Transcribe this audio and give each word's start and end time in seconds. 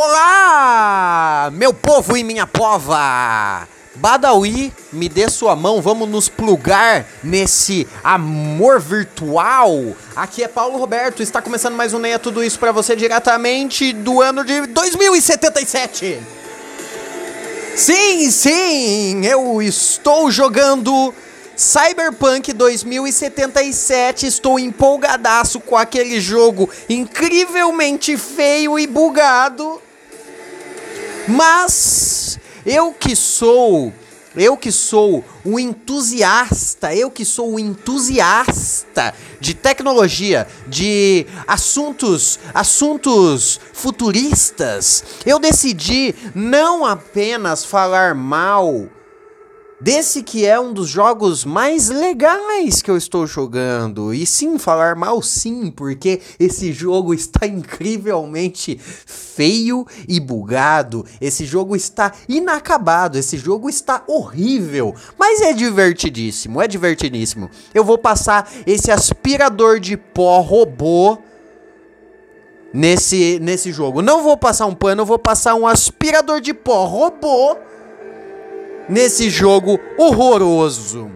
Olá, 0.00 1.50
meu 1.52 1.74
povo 1.74 2.16
e 2.16 2.22
minha 2.22 2.46
pova! 2.46 3.66
Badawi, 3.96 4.72
me 4.92 5.08
dê 5.08 5.28
sua 5.28 5.56
mão, 5.56 5.82
vamos 5.82 6.08
nos 6.08 6.28
plugar 6.28 7.04
nesse 7.20 7.84
amor 8.04 8.78
virtual. 8.78 9.96
Aqui 10.14 10.44
é 10.44 10.46
Paulo 10.46 10.78
Roberto, 10.78 11.20
está 11.20 11.42
começando 11.42 11.74
mais 11.74 11.92
um 11.94 11.98
Neia 11.98 12.16
Tudo 12.16 12.44
Isso 12.44 12.60
para 12.60 12.70
você 12.70 12.94
diretamente 12.94 13.92
do 13.92 14.22
ano 14.22 14.44
de 14.44 14.68
2077. 14.68 16.20
Sim, 17.74 18.30
sim, 18.30 19.26
eu 19.26 19.60
estou 19.60 20.30
jogando 20.30 21.12
Cyberpunk 21.56 22.52
2077, 22.52 24.28
estou 24.28 24.60
empolgadaço 24.60 25.58
com 25.58 25.76
aquele 25.76 26.20
jogo 26.20 26.70
incrivelmente 26.88 28.16
feio 28.16 28.78
e 28.78 28.86
bugado. 28.86 29.82
Mas 31.28 32.38
eu 32.64 32.92
que 32.92 33.14
sou, 33.14 33.92
eu 34.34 34.56
que 34.56 34.72
sou 34.72 35.22
um 35.44 35.58
entusiasta, 35.58 36.94
eu 36.94 37.10
que 37.10 37.24
sou 37.24 37.52
um 37.54 37.58
entusiasta 37.58 39.14
de 39.38 39.52
tecnologia, 39.52 40.48
de 40.66 41.26
assuntos, 41.46 42.38
assuntos 42.54 43.60
futuristas, 43.74 45.04
eu 45.26 45.38
decidi 45.38 46.14
não 46.34 46.84
apenas 46.84 47.64
falar 47.64 48.14
mal 48.14 48.88
desse 49.80 50.22
que 50.22 50.44
é 50.44 50.58
um 50.58 50.72
dos 50.72 50.88
jogos 50.88 51.44
mais 51.44 51.88
legais 51.88 52.82
que 52.82 52.90
eu 52.90 52.96
estou 52.96 53.26
jogando. 53.26 54.12
E 54.12 54.26
sim, 54.26 54.58
falar 54.58 54.96
mal 54.96 55.22
sim, 55.22 55.70
porque 55.70 56.20
esse 56.38 56.72
jogo 56.72 57.14
está 57.14 57.46
incrivelmente 57.46 58.78
feio 58.78 59.86
e 60.08 60.18
bugado. 60.18 61.04
Esse 61.20 61.44
jogo 61.44 61.76
está 61.76 62.12
inacabado, 62.28 63.18
esse 63.18 63.36
jogo 63.36 63.68
está 63.68 64.02
horrível, 64.06 64.94
mas 65.18 65.40
é 65.40 65.52
divertidíssimo, 65.52 66.60
é 66.60 66.66
divertidíssimo. 66.66 67.48
Eu 67.72 67.84
vou 67.84 67.98
passar 67.98 68.50
esse 68.66 68.90
aspirador 68.90 69.78
de 69.78 69.96
pó 69.96 70.40
robô 70.40 71.18
nesse 72.72 73.38
nesse 73.40 73.72
jogo. 73.72 74.02
Não 74.02 74.22
vou 74.22 74.36
passar 74.36 74.66
um 74.66 74.74
pano, 74.74 75.02
eu 75.02 75.06
vou 75.06 75.18
passar 75.18 75.54
um 75.54 75.66
aspirador 75.66 76.40
de 76.40 76.52
pó 76.52 76.84
robô 76.84 77.56
nesse 78.88 79.28
jogo 79.30 79.78
horroroso. 79.96 81.10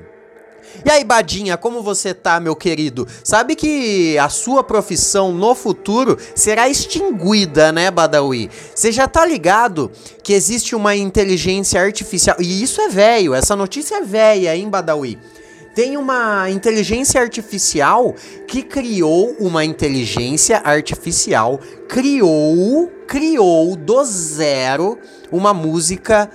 E 0.85 0.91
aí, 0.91 1.05
Badinha, 1.05 1.57
como 1.57 1.81
você 1.81 2.13
tá, 2.13 2.41
meu 2.41 2.57
querido? 2.57 3.07
Sabe 3.23 3.55
que 3.55 4.19
a 4.19 4.29
sua 4.29 4.65
profissão 4.65 5.33
no 5.33 5.55
futuro 5.55 6.19
será 6.35 6.69
extinguida, 6.69 7.71
né, 7.71 7.89
Badawi? 7.91 8.51
Você 8.75 8.91
já 8.91 9.07
tá 9.07 9.25
ligado 9.25 9.93
que 10.25 10.33
existe 10.33 10.75
uma 10.75 10.97
inteligência 10.97 11.81
artificial. 11.81 12.37
E 12.41 12.63
isso 12.63 12.81
é 12.81 12.89
velho, 12.89 13.33
essa 13.33 13.55
notícia 13.55 13.97
é 13.97 14.01
velha, 14.01 14.57
hein, 14.57 14.69
Badawi? 14.69 15.19
Tem 15.75 15.97
uma 15.97 16.51
inteligência 16.51 17.21
artificial 17.21 18.15
que 18.47 18.63
criou 18.63 19.35
uma 19.39 19.65
inteligência 19.65 20.61
artificial, 20.65 21.61
criou, 21.89 22.91
criou 23.07 23.75
do 23.77 24.05
zero 24.05 24.99
uma 25.31 25.55
música 25.55 26.29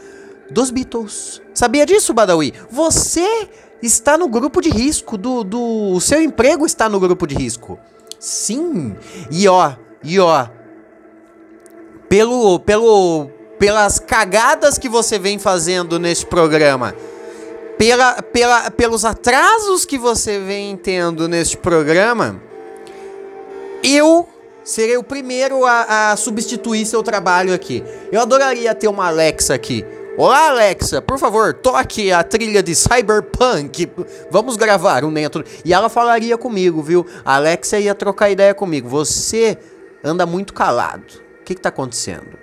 dos 0.50 0.72
Beatles. 0.72 1.42
Sabia 1.53 1.86
disso, 1.86 2.14
Badawi? 2.14 2.53
Você 2.70 3.50
está 3.81 4.17
no 4.17 4.28
grupo 4.28 4.62
de 4.62 4.70
risco 4.70 5.17
do, 5.17 5.44
do 5.44 5.94
o 5.94 6.02
seu 6.02 6.22
emprego 6.22 6.66
está 6.66 6.90
no 6.90 7.00
grupo 7.00 7.28
de 7.28 7.36
risco. 7.36 7.80
Sim. 8.20 8.95
E 9.30 9.48
ó, 9.48 9.73
e 10.03 10.20
ó, 10.20 10.48
pelo 12.09 12.59
pelo 12.59 13.30
pelas 13.59 14.00
cagadas 14.00 14.78
que 14.78 14.88
você 14.88 15.18
vem 15.18 15.40
fazendo 15.40 15.98
nesse 15.98 16.25
programa, 16.25 16.94
pela, 17.78 18.22
pela, 18.22 18.70
pelos 18.70 19.03
atrasos 19.03 19.84
que 19.84 19.97
você 19.97 20.40
vem 20.40 20.78
tendo 20.78 21.28
neste 21.28 21.58
programa, 21.58 22.40
eu 23.84 24.29
serei 24.64 24.97
o 24.97 25.03
primeiro 25.03 25.66
a, 25.66 26.12
a 26.12 26.18
substituir 26.18 26.85
seu 26.85 27.02
trabalho 27.02 27.53
aqui. 27.53 27.84
Eu 28.12 28.22
adoraria 28.22 28.75
ter 28.75 28.88
uma 28.88 29.08
Alexa 29.08 29.56
aqui 29.56 29.84
Olá, 30.19 30.47
Alexa, 30.47 31.00
por 31.00 31.19
favor, 31.19 31.53
toque 31.53 32.11
a 32.11 32.23
trilha 32.23 32.63
de 32.63 32.73
Cyberpunk. 32.73 33.88
Vamos 34.31 34.57
gravar 34.57 35.05
um 35.05 35.13
dentro. 35.13 35.44
E 35.63 35.72
ela 35.72 35.89
falaria 35.89 36.35
comigo, 36.35 36.81
viu? 36.81 37.05
A 37.23 37.35
Alexa 37.35 37.78
ia 37.78 37.94
trocar 37.94 38.31
ideia 38.31 38.51
comigo. 38.55 38.89
Você 38.89 39.55
anda 40.03 40.25
muito 40.25 40.55
calado. 40.55 41.05
O 41.39 41.44
que, 41.45 41.53
que 41.53 41.61
tá 41.61 41.69
acontecendo? 41.69 42.35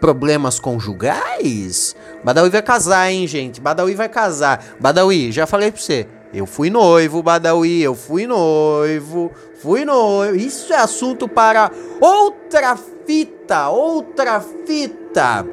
Problemas 0.00 0.58
conjugais? 0.58 1.94
Badawi 2.24 2.48
vai 2.48 2.62
casar, 2.62 3.12
hein, 3.12 3.26
gente? 3.26 3.60
Badawi 3.60 3.94
vai 3.94 4.08
casar. 4.08 4.64
Badawi, 4.80 5.30
já 5.32 5.46
falei 5.46 5.70
pra 5.70 5.82
você. 5.82 6.08
Eu 6.32 6.46
fui 6.46 6.70
noivo, 6.70 7.22
Badawi, 7.22 7.82
eu 7.82 7.94
fui 7.94 8.26
noivo, 8.26 9.30
fui 9.60 9.84
noivo. 9.84 10.34
Isso 10.34 10.72
é 10.72 10.78
assunto 10.78 11.28
para 11.28 11.70
outra 12.00 12.74
fita, 13.06 13.68
outra 13.68 14.40
fita. 14.40 15.46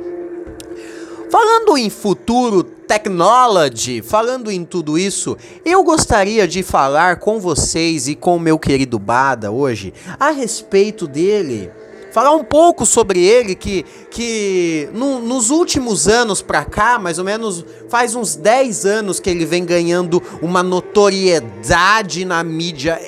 Falando 1.29 1.77
em 1.77 1.91
futuro 1.91 2.63
technology, 2.63 4.01
falando 4.01 4.49
em 4.49 4.65
tudo 4.65 4.97
isso, 4.97 5.37
eu 5.63 5.83
gostaria 5.83 6.47
de 6.47 6.63
falar 6.63 7.17
com 7.19 7.39
vocês 7.39 8.07
e 8.07 8.15
com 8.15 8.35
o 8.35 8.39
meu 8.39 8.57
querido 8.57 8.97
Bada 8.97 9.51
hoje 9.51 9.93
a 10.19 10.31
respeito 10.31 11.07
dele. 11.07 11.71
Falar 12.11 12.31
um 12.31 12.43
pouco 12.43 12.83
sobre 12.83 13.23
ele 13.23 13.53
que, 13.53 13.85
que 14.09 14.89
no, 14.91 15.19
nos 15.19 15.51
últimos 15.51 16.07
anos 16.07 16.41
pra 16.41 16.65
cá, 16.65 16.97
mais 16.97 17.19
ou 17.19 17.25
menos 17.25 17.63
faz 17.87 18.15
uns 18.15 18.35
10 18.35 18.85
anos 18.87 19.19
que 19.19 19.29
ele 19.29 19.45
vem 19.45 19.63
ganhando 19.63 20.23
uma 20.41 20.63
notoriedade 20.63 22.25
na 22.25 22.43
mídia 22.43 22.99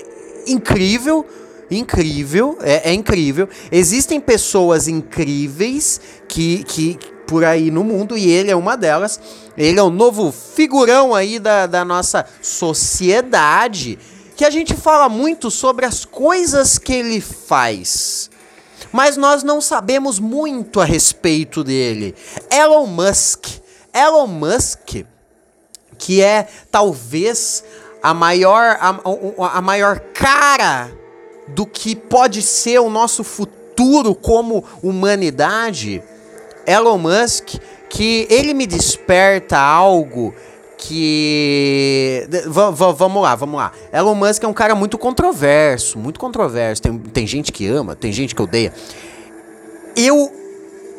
incrível 0.46 1.26
incrível, 1.72 2.58
é, 2.62 2.92
é, 2.92 2.94
incrível. 2.94 3.48
Existem 3.72 4.20
pessoas 4.20 4.90
incríveis 4.90 6.02
que, 6.28 6.64
que, 6.66 7.00
por 7.32 7.46
aí 7.46 7.72
no 7.72 7.82
mundo 7.82 8.18
e 8.18 8.30
ele 8.30 8.52
é 8.52 8.56
uma 8.58 8.76
delas. 8.76 9.18
Ele 9.58 9.80
é 9.80 9.82
o 9.82 9.90
novo 9.90 10.34
figurão 10.34 11.16
aí 11.16 11.40
da, 11.40 11.66
da 11.66 11.86
nossa 11.86 12.26
sociedade. 12.42 13.98
Que 14.36 14.44
a 14.44 14.50
gente 14.50 14.74
fala 14.74 15.08
muito 15.08 15.50
sobre 15.50 15.86
as 15.86 16.04
coisas 16.04 16.78
que 16.78 16.92
ele 16.92 17.22
faz. 17.22 18.30
Mas 18.92 19.16
nós 19.16 19.44
não 19.44 19.62
sabemos 19.62 20.20
muito 20.20 20.82
a 20.82 20.84
respeito 20.84 21.64
dele. 21.64 22.14
Elon 22.52 22.86
Musk. 22.86 23.46
Elon 23.94 24.28
Musk, 24.28 25.06
que 25.98 26.22
é 26.22 26.50
talvez 26.70 27.64
a 28.04 28.14
maior, 28.14 28.78
a, 28.82 29.58
a 29.58 29.62
maior 29.62 30.02
cara 30.14 30.92
do 31.48 31.66
que 31.66 31.96
pode 31.96 32.42
ser 32.42 32.80
o 32.80 32.90
nosso 32.90 33.24
futuro 33.24 34.14
como 34.14 34.66
humanidade 34.84 36.04
Elon 36.66 36.98
Musk 36.98 37.56
que 37.90 38.26
ele 38.30 38.54
me 38.54 38.66
desperta 38.66 39.60
algo 39.60 40.34
que. 40.78 42.28
V 42.30 42.94
vamos 42.96 43.22
lá, 43.22 43.36
vamos 43.36 43.58
lá. 43.58 43.72
Elon 43.94 44.16
Musk 44.16 44.44
é 44.44 44.48
um 44.48 44.54
cara 44.54 44.74
muito 44.74 44.98
controverso, 44.98 46.00
muito 46.00 46.20
controverso. 46.20 46.82
Tem, 46.82 46.98
tem 46.98 47.28
gente 47.28 47.52
que 47.52 47.68
ama, 47.68 47.96
tem 47.96 48.12
gente 48.12 48.34
que 48.34 48.42
odeia. 48.42 48.74
Eu 49.96 50.32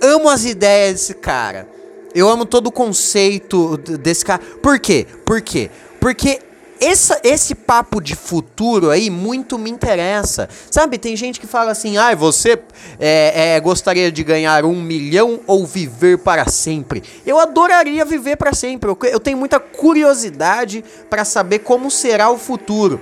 amo 0.03 0.29
as 0.29 0.45
ideias 0.45 0.95
desse 0.95 1.15
cara. 1.15 1.69
Eu 2.15 2.29
amo 2.29 2.45
todo 2.45 2.67
o 2.67 2.73
conceito 2.73 3.77
desse 3.79 4.25
cara. 4.25 4.41
Por 4.63 4.79
quê? 4.79 5.07
Por 5.25 5.41
quê? 5.41 5.71
Porque 5.99 6.41
essa, 6.83 7.21
esse 7.23 7.55
papo 7.55 8.01
de 8.01 8.17
futuro 8.17 8.91
aí 8.91 9.09
muito 9.09 9.57
me 9.57 9.71
interessa. 9.71 10.49
Sabe, 10.69 10.99
tem 10.99 11.17
gente 11.17 11.39
que 11.39 11.47
fala 11.47 11.71
assim: 11.71 11.97
ah, 11.97 12.13
você 12.15 12.59
é, 12.99 13.55
é, 13.55 13.61
gostaria 13.61 14.11
de 14.11 14.25
ganhar 14.25 14.65
um 14.65 14.83
milhão 14.83 15.41
ou 15.47 15.65
viver 15.65 16.19
para 16.19 16.49
sempre? 16.51 17.03
Eu 17.25 17.39
adoraria 17.39 18.05
viver 18.05 18.37
para 18.37 18.53
sempre. 18.53 18.91
Eu, 18.91 18.99
eu 19.05 19.21
tenho 19.21 19.39
muita 19.39 19.61
curiosidade 19.61 20.85
para 21.09 21.25
saber 21.25 21.61
como 21.61 21.91
será 21.91 22.31
o 22.31 22.39
futuro. 22.39 23.01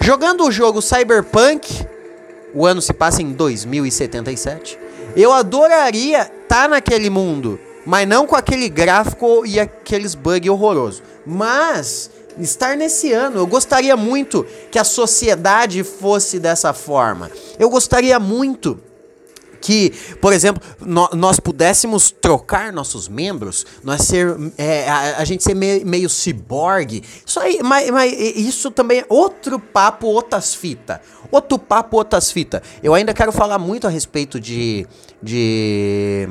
Jogando 0.00 0.44
o 0.44 0.52
jogo 0.52 0.80
Cyberpunk, 0.80 1.84
o 2.54 2.64
ano 2.64 2.80
se 2.80 2.92
passa 2.92 3.20
em 3.20 3.32
2077. 3.32 4.78
Eu 5.16 5.32
adoraria 5.32 6.22
estar 6.22 6.62
tá 6.62 6.68
naquele 6.68 7.10
mundo, 7.10 7.58
mas 7.84 8.06
não 8.06 8.24
com 8.24 8.36
aquele 8.36 8.68
gráfico 8.68 9.44
e 9.44 9.58
aqueles 9.58 10.14
bugs 10.14 10.48
horrorosos. 10.48 11.02
Mas 11.26 12.10
estar 12.38 12.76
nesse 12.76 13.12
ano. 13.12 13.38
Eu 13.38 13.46
gostaria 13.46 13.96
muito 13.96 14.46
que 14.70 14.78
a 14.78 14.84
sociedade 14.84 15.82
fosse 15.84 16.38
dessa 16.38 16.72
forma. 16.72 17.30
Eu 17.58 17.68
gostaria 17.70 18.18
muito 18.18 18.80
que, 19.60 19.90
por 20.20 20.32
exemplo, 20.32 20.62
no, 20.80 21.08
nós 21.12 21.40
pudéssemos 21.40 22.10
trocar 22.10 22.72
nossos 22.72 23.08
membros, 23.08 23.66
nós 23.82 24.02
ser, 24.02 24.36
é, 24.56 24.88
a, 24.88 25.18
a, 25.18 25.24
gente 25.24 25.42
ser 25.42 25.54
meio, 25.54 25.84
meio 25.86 26.08
ciborgue. 26.08 27.02
Isso 27.24 27.40
aí, 27.40 27.60
mas, 27.62 27.90
mas, 27.90 28.12
isso 28.12 28.70
também 28.70 29.00
é 29.00 29.06
outro 29.08 29.58
papo, 29.58 30.06
outras 30.06 30.54
fitas. 30.54 31.00
Outro 31.30 31.58
papo, 31.58 31.96
outras 31.96 32.30
fitas. 32.30 32.62
Eu 32.82 32.94
ainda 32.94 33.12
quero 33.12 33.32
falar 33.32 33.58
muito 33.58 33.86
a 33.86 33.90
respeito 33.90 34.40
de. 34.40 34.86
de 35.22 36.28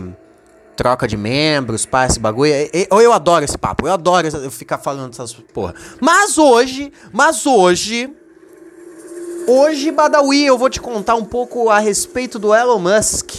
troca 0.78 1.08
de 1.08 1.18
membros, 1.18 1.86
pá, 1.86 2.06
esse 2.06 2.20
bagulho. 2.20 2.54
Eu, 2.90 3.02
eu 3.02 3.12
adoro 3.12 3.44
esse 3.44 3.58
papo, 3.58 3.88
eu 3.88 3.92
adoro 3.92 4.30
ficar 4.52 4.78
falando 4.78 5.12
essas 5.12 5.34
porra. 5.34 5.74
Mas 6.00 6.38
hoje, 6.38 6.94
mas 7.12 7.46
hoje, 7.46 8.10
Hoje, 9.50 9.92
Badawi, 9.92 10.46
eu 10.46 10.58
vou 10.58 10.70
te 10.70 10.82
contar 10.82 11.16
um 11.16 11.24
pouco 11.24 11.70
a 11.70 11.80
respeito 11.80 12.38
do 12.38 12.54
Elon 12.54 12.80
Musk. 12.80 13.30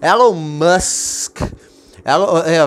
Elon 0.00 0.32
Musk. 0.32 1.40
Elon, 2.04 2.38
é, 2.46 2.60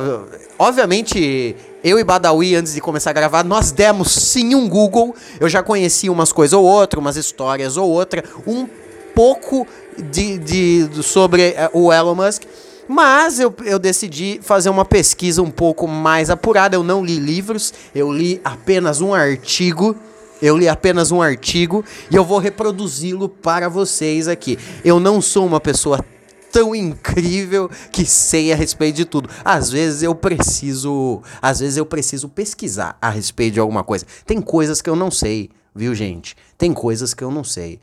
obviamente, 0.60 1.56
eu 1.82 1.98
e 1.98 2.04
Badawi, 2.04 2.54
antes 2.54 2.74
de 2.74 2.82
começar 2.82 3.12
a 3.12 3.14
gravar, 3.14 3.46
nós 3.46 3.72
demos 3.72 4.12
sim 4.12 4.56
um 4.56 4.68
Google. 4.68 5.16
Eu 5.40 5.48
já 5.48 5.64
conheci 5.64 6.10
umas 6.10 6.34
coisas 6.34 6.52
ou 6.52 6.66
outra, 6.66 7.00
umas 7.00 7.16
histórias 7.16 7.78
ou 7.78 7.90
outra, 7.90 8.26
um 8.46 8.68
pouco 9.16 9.66
de, 9.98 10.38
de, 10.38 11.02
sobre 11.02 11.44
é, 11.44 11.70
o 11.72 11.94
Elon 11.94 12.16
Musk. 12.16 12.44
Mas 12.94 13.40
eu, 13.40 13.56
eu 13.64 13.80
decidi 13.80 14.42
fazer 14.44 14.70
uma 14.70 14.84
pesquisa 14.84 15.42
um 15.42 15.50
pouco 15.50 15.88
mais 15.88 16.30
apurada. 16.30 16.76
Eu 16.76 16.84
não 16.84 17.06
li 17.06 17.20
livros, 17.20 17.74
eu 17.96 18.12
li 18.12 18.42
apenas 18.44 19.00
um 19.00 19.14
artigo 19.14 19.96
eu 20.42 20.58
li 20.58 20.68
apenas 20.68 21.12
um 21.12 21.22
artigo 21.22 21.86
e 22.10 22.16
eu 22.16 22.26
vou 22.26 22.40
reproduzi-lo 22.40 23.30
para 23.30 23.70
vocês 23.70 24.28
aqui. 24.28 24.58
Eu 24.84 25.00
não 25.00 25.22
sou 25.22 25.46
uma 25.46 25.60
pessoa 25.60 26.04
tão 26.52 26.74
incrível 26.76 27.70
que 27.92 28.04
sei 28.08 28.52
a 28.52 28.56
respeito 28.56 28.96
de 28.96 29.06
tudo. 29.06 29.30
Às 29.46 29.70
vezes 29.70 30.02
eu 30.02 30.16
preciso, 30.16 31.22
às 31.40 31.60
vezes 31.60 31.78
eu 31.78 31.86
preciso 31.86 32.28
pesquisar 32.28 32.98
a 33.00 33.12
respeito 33.12 33.54
de 33.54 33.60
alguma 33.60 33.84
coisa. 33.84 34.06
Tem 34.26 34.42
coisas 34.42 34.82
que 34.82 34.90
eu 34.90 34.96
não 34.96 35.12
sei, 35.12 35.52
viu, 35.76 35.94
gente? 35.94 36.36
Tem 36.58 36.74
coisas 36.74 37.14
que 37.14 37.24
eu 37.24 37.30
não 37.30 37.44
sei. 37.44 37.80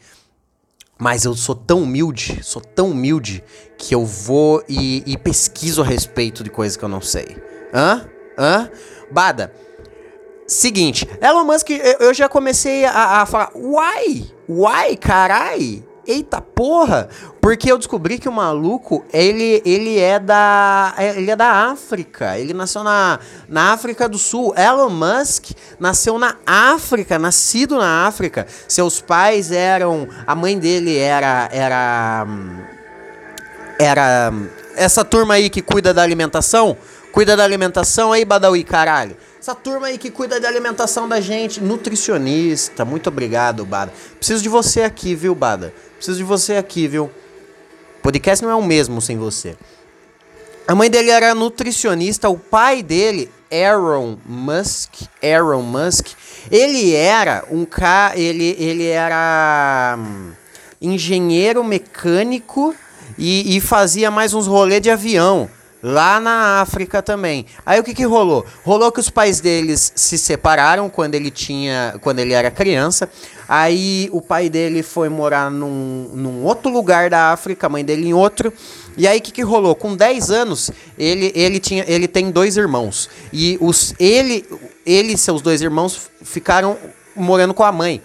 Mas 0.99 1.25
eu 1.25 1.35
sou 1.35 1.55
tão 1.55 1.83
humilde, 1.83 2.41
sou 2.43 2.61
tão 2.61 2.91
humilde 2.91 3.43
que 3.77 3.95
eu 3.95 4.05
vou 4.05 4.63
e, 4.69 5.03
e 5.07 5.17
pesquiso 5.17 5.81
a 5.81 5.85
respeito 5.85 6.43
de 6.43 6.51
coisas 6.51 6.77
que 6.77 6.85
eu 6.85 6.89
não 6.89 7.01
sei. 7.01 7.37
Hã? 7.73 8.09
Hã? 8.37 8.69
Bada, 9.11 9.53
Seguinte, 10.49 11.07
Elon 11.21 11.45
Musk, 11.45 11.69
eu 12.01 12.15
já 12.15 12.27
comecei 12.27 12.83
a, 12.87 13.21
a 13.21 13.27
falar, 13.27 13.51
uai, 13.55 14.25
uai, 14.49 14.97
carai, 14.97 15.85
eita 16.09 16.41
porra, 16.41 17.09
porque 17.41 17.71
eu 17.71 17.77
descobri 17.77 18.19
que 18.19 18.29
o 18.29 18.33
maluco, 18.33 19.05
ele, 19.13 19.63
ele 19.65 19.99
é 19.99 20.19
da 20.19 20.95
ele 20.99 21.31
é 21.31 21.37
da 21.37 21.71
África, 21.71 22.39
ele 22.39 22.55
nasceu 22.55 22.83
na, 22.83 23.21
na 23.49 23.73
África 23.73 24.09
do 24.09 24.19
Sul. 24.19 24.55
Elon 24.57 24.89
Musk 24.89 25.51
nasceu 25.79 26.19
na 26.19 26.37
África, 26.47 27.19
nascido 27.19 27.77
na 27.77 28.07
África. 28.07 28.47
Seus 28.67 29.01
pais 29.01 29.53
eram, 29.53 30.09
a 30.27 30.35
mãe 30.35 30.59
dele 30.59 30.97
era 30.97 31.49
era 31.53 32.27
era 33.79 34.33
essa 34.75 35.05
turma 35.05 35.35
aí 35.35 35.51
que 35.51 35.61
cuida 35.61 35.93
da 35.93 36.03
alimentação, 36.03 36.77
cuida 37.13 37.37
da 37.37 37.45
alimentação 37.45 38.13
aí, 38.13 38.25
Badawi, 38.25 38.65
caralho. 38.65 39.17
Essa 39.49 39.55
turma 39.55 39.87
aí 39.87 39.97
que 39.97 40.11
cuida 40.11 40.39
da 40.39 40.47
alimentação 40.47 41.09
da 41.09 41.23
gente, 41.23 41.59
nutricionista. 41.59 42.85
Muito 42.85 43.07
obrigado, 43.07 43.65
Bada. 43.65 43.91
Preciso 44.19 44.43
de 44.43 44.49
você 44.51 44.83
aqui, 44.83 45.15
viu, 45.15 45.35
Bada? 45.35 45.73
Preciso 45.97 46.19
de 46.19 46.23
você 46.23 46.57
aqui, 46.57 46.87
viu? 46.87 47.11
Podcast 48.03 48.45
não 48.45 48.53
é 48.53 48.55
o 48.55 48.63
mesmo 48.63 49.01
sem 49.01 49.17
você. 49.17 49.57
A 50.67 50.75
mãe 50.75 50.91
dele 50.91 51.09
era 51.09 51.35
nutricionista, 51.35 52.29
o 52.29 52.37
pai 52.37 52.83
dele, 52.83 53.31
Aaron 53.51 54.19
Musk, 54.27 55.05
Aaron 55.23 55.63
Musk, 55.63 56.09
ele 56.51 56.95
era 56.95 57.43
um 57.51 57.65
cara, 57.65 58.19
ele, 58.19 58.55
ele 58.59 58.85
era 58.85 59.97
hum, 59.99 60.33
engenheiro 60.79 61.65
mecânico 61.65 62.75
e, 63.17 63.57
e 63.57 63.63
fazia 63.63 64.11
mais 64.11 64.35
uns 64.35 64.47
rolês 64.47 64.83
de 64.83 64.91
avião. 64.91 65.49
Lá 65.83 66.19
na 66.19 66.61
África 66.61 67.01
também. 67.01 67.47
Aí 67.65 67.79
o 67.79 67.85
que, 67.85 67.95
que 67.95 68.05
rolou? 68.05 68.45
Rolou 68.65 68.91
que 68.91 68.99
os 68.99 69.11
pais 69.11 69.41
deles 69.41 69.93
se 69.95 70.19
separaram 70.19 70.91
quando 70.91 71.15
ele 71.15 71.31
tinha. 71.31 71.95
quando 72.01 72.19
ele 72.19 72.33
era 72.33 72.51
criança. 72.51 73.09
Aí 73.49 74.09
o 74.13 74.21
pai 74.21 74.49
dele 74.49 74.83
foi 74.83 75.09
morar 75.09 75.51
num, 75.51 76.11
num 76.13 76.45
outro 76.45 76.71
lugar 76.71 77.09
da 77.09 77.33
África, 77.33 77.67
a 77.67 77.71
mãe 77.71 77.85
dele 77.85 78.09
em 78.09 78.13
outro. 78.13 78.53
E 78.97 79.07
aí 79.07 79.19
o 79.19 79.23
que, 79.23 79.31
que 79.31 79.43
rolou? 79.43 79.75
Com 79.75 79.95
10 79.95 80.31
anos, 80.31 80.71
ele, 80.99 81.33
ele, 81.35 81.61
tinha, 81.61 81.85
ele 81.87 82.09
tem 82.09 82.31
dois 82.31 82.57
irmãos. 82.57 83.09
E 83.33 83.57
os, 83.61 83.95
ele, 84.01 84.45
ele 84.85 85.13
e 85.13 85.19
seus 85.19 85.41
dois 85.41 85.63
irmãos 85.63 86.11
ficaram 86.23 86.77
morando 87.15 87.55
com 87.55 87.63
a 87.63 87.71
mãe. 87.71 88.03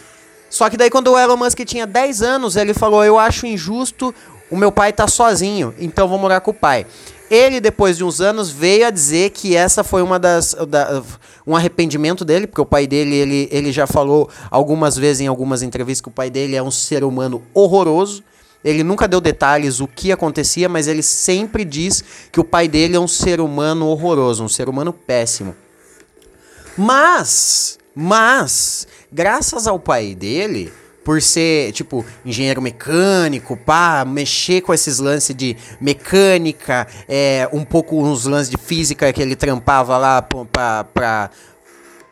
Só 0.47 0.69
que 0.69 0.77
daí 0.77 0.91
quando 0.91 1.07
o 1.07 1.17
Elon 1.17 1.35
Musk 1.35 1.59
tinha 1.65 1.87
10 1.87 2.21
anos, 2.21 2.55
ele 2.55 2.75
falou: 2.75 3.03
Eu 3.03 3.17
acho 3.17 3.47
injusto 3.47 4.13
o 4.53 4.55
meu 4.55 4.71
pai 4.71 4.93
tá 4.93 5.07
sozinho, 5.07 5.73
então 5.79 6.07
vou 6.07 6.19
morar 6.19 6.39
com 6.39 6.51
o 6.51 6.53
pai. 6.53 6.85
Ele, 7.33 7.59
depois 7.59 7.97
de 7.97 8.03
uns 8.03 8.21
anos, 8.21 8.51
veio 8.51 8.85
a 8.85 8.91
dizer 8.91 9.31
que 9.31 9.55
essa 9.55 9.83
foi 9.83 10.03
uma 10.03 10.19
das. 10.19 10.55
Da, 10.67 11.01
um 11.47 11.55
arrependimento 11.55 12.23
dele, 12.23 12.45
porque 12.45 12.61
o 12.61 12.65
pai 12.65 12.85
dele, 12.85 13.15
ele, 13.15 13.49
ele 13.51 13.71
já 13.71 13.87
falou 13.87 14.29
algumas 14.51 14.95
vezes 14.95 15.21
em 15.21 15.27
algumas 15.27 15.63
entrevistas 15.63 15.99
que 15.99 16.09
o 16.09 16.11
pai 16.11 16.29
dele 16.29 16.55
é 16.55 16.61
um 16.61 16.69
ser 16.69 17.03
humano 17.03 17.41
horroroso. 17.51 18.23
Ele 18.63 18.83
nunca 18.83 19.07
deu 19.07 19.19
detalhes 19.19 19.79
o 19.79 19.87
que 19.87 20.11
acontecia, 20.11 20.69
mas 20.69 20.87
ele 20.87 21.01
sempre 21.01 21.65
diz 21.65 22.03
que 22.31 22.39
o 22.39 22.43
pai 22.43 22.67
dele 22.67 22.95
é 22.95 22.99
um 22.99 23.07
ser 23.07 23.41
humano 23.41 23.87
horroroso, 23.87 24.43
um 24.43 24.47
ser 24.47 24.69
humano 24.69 24.93
péssimo. 24.93 25.55
Mas, 26.77 27.79
mas, 27.95 28.87
graças 29.11 29.65
ao 29.65 29.79
pai 29.79 30.13
dele, 30.13 30.71
por 31.03 31.21
ser, 31.21 31.71
tipo, 31.71 32.05
engenheiro 32.25 32.61
mecânico, 32.61 33.57
pá, 33.57 34.05
mexer 34.05 34.61
com 34.61 34.73
esses 34.73 34.99
lances 34.99 35.35
de 35.35 35.57
mecânica, 35.79 36.87
é, 37.07 37.47
um 37.51 37.63
pouco 37.65 38.01
uns 38.01 38.25
lances 38.25 38.49
de 38.49 38.57
física 38.57 39.11
que 39.11 39.21
ele 39.21 39.35
trampava 39.35 39.97
lá 39.97 40.21
pra, 40.21 40.85
pra, 40.85 41.29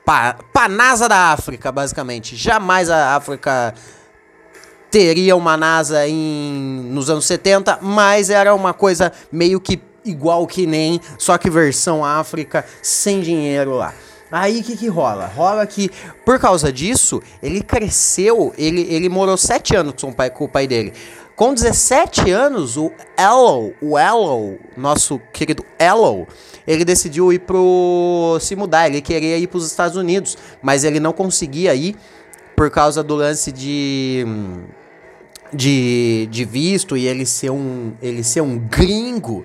pra, 0.04 0.36
pra 0.52 0.70
NASA 0.70 1.08
da 1.08 1.32
África, 1.32 1.72
basicamente. 1.72 2.36
Jamais 2.36 2.90
a 2.90 3.16
África 3.16 3.74
teria 4.90 5.36
uma 5.36 5.56
NASA 5.56 6.06
em, 6.08 6.90
nos 6.92 7.10
anos 7.10 7.26
70, 7.26 7.80
mas 7.82 8.30
era 8.30 8.54
uma 8.54 8.74
coisa 8.74 9.12
meio 9.32 9.60
que 9.62 9.82
igual 10.04 10.46
que 10.48 10.66
nem, 10.66 11.00
só 11.18 11.38
que 11.38 11.50
versão 11.50 12.04
África, 12.04 12.66
sem 12.82 13.22
dinheiro 13.22 13.76
lá. 13.76 13.94
Aí 14.32 14.62
o 14.62 14.64
que, 14.64 14.78
que 14.78 14.88
rola? 14.88 15.26
Rola 15.26 15.68
que, 15.68 15.92
por 16.24 16.40
causa 16.40 16.72
disso, 16.72 17.22
ele 17.44 17.62
cresceu, 17.62 18.54
ele, 18.58 18.82
ele 18.90 19.10
morou 19.10 19.36
sete 19.36 19.76
anos 19.76 19.96
com 20.00 20.10
o 20.10 20.14
pai, 20.14 20.30
com 20.30 20.46
o 20.46 20.50
pai 20.50 20.68
dele. 20.68 20.94
Com 21.36 21.56
17 21.56 22.30
anos, 22.30 22.78
o 22.78 22.92
Elo, 23.18 23.74
o 23.82 23.98
Elo, 23.98 24.60
nosso 24.78 25.20
querido 25.34 25.66
Elo, 25.80 26.28
ele 26.68 26.86
decidiu 26.86 27.34
ir 27.34 27.40
pro. 27.40 28.38
se 28.40 28.56
mudar, 28.56 28.88
ele 28.88 29.02
queria 29.02 29.40
ir 29.40 29.48
para 29.48 29.58
os 29.58 29.66
Estados 29.66 29.98
Unidos, 29.98 30.38
mas 30.62 30.84
ele 30.84 31.00
não 31.00 31.12
conseguia 31.12 31.74
ir 31.74 31.96
por 32.56 32.70
causa 32.70 33.02
do 33.02 33.16
lance 33.16 33.52
de. 33.52 34.24
de, 35.52 36.28
de 36.30 36.46
visto 36.46 36.96
e 36.96 37.08
ele 37.08 37.26
ser 37.26 37.50
um. 37.50 37.94
ele 38.02 38.24
ser 38.24 38.42
um 38.42 38.60
gringo. 38.60 39.44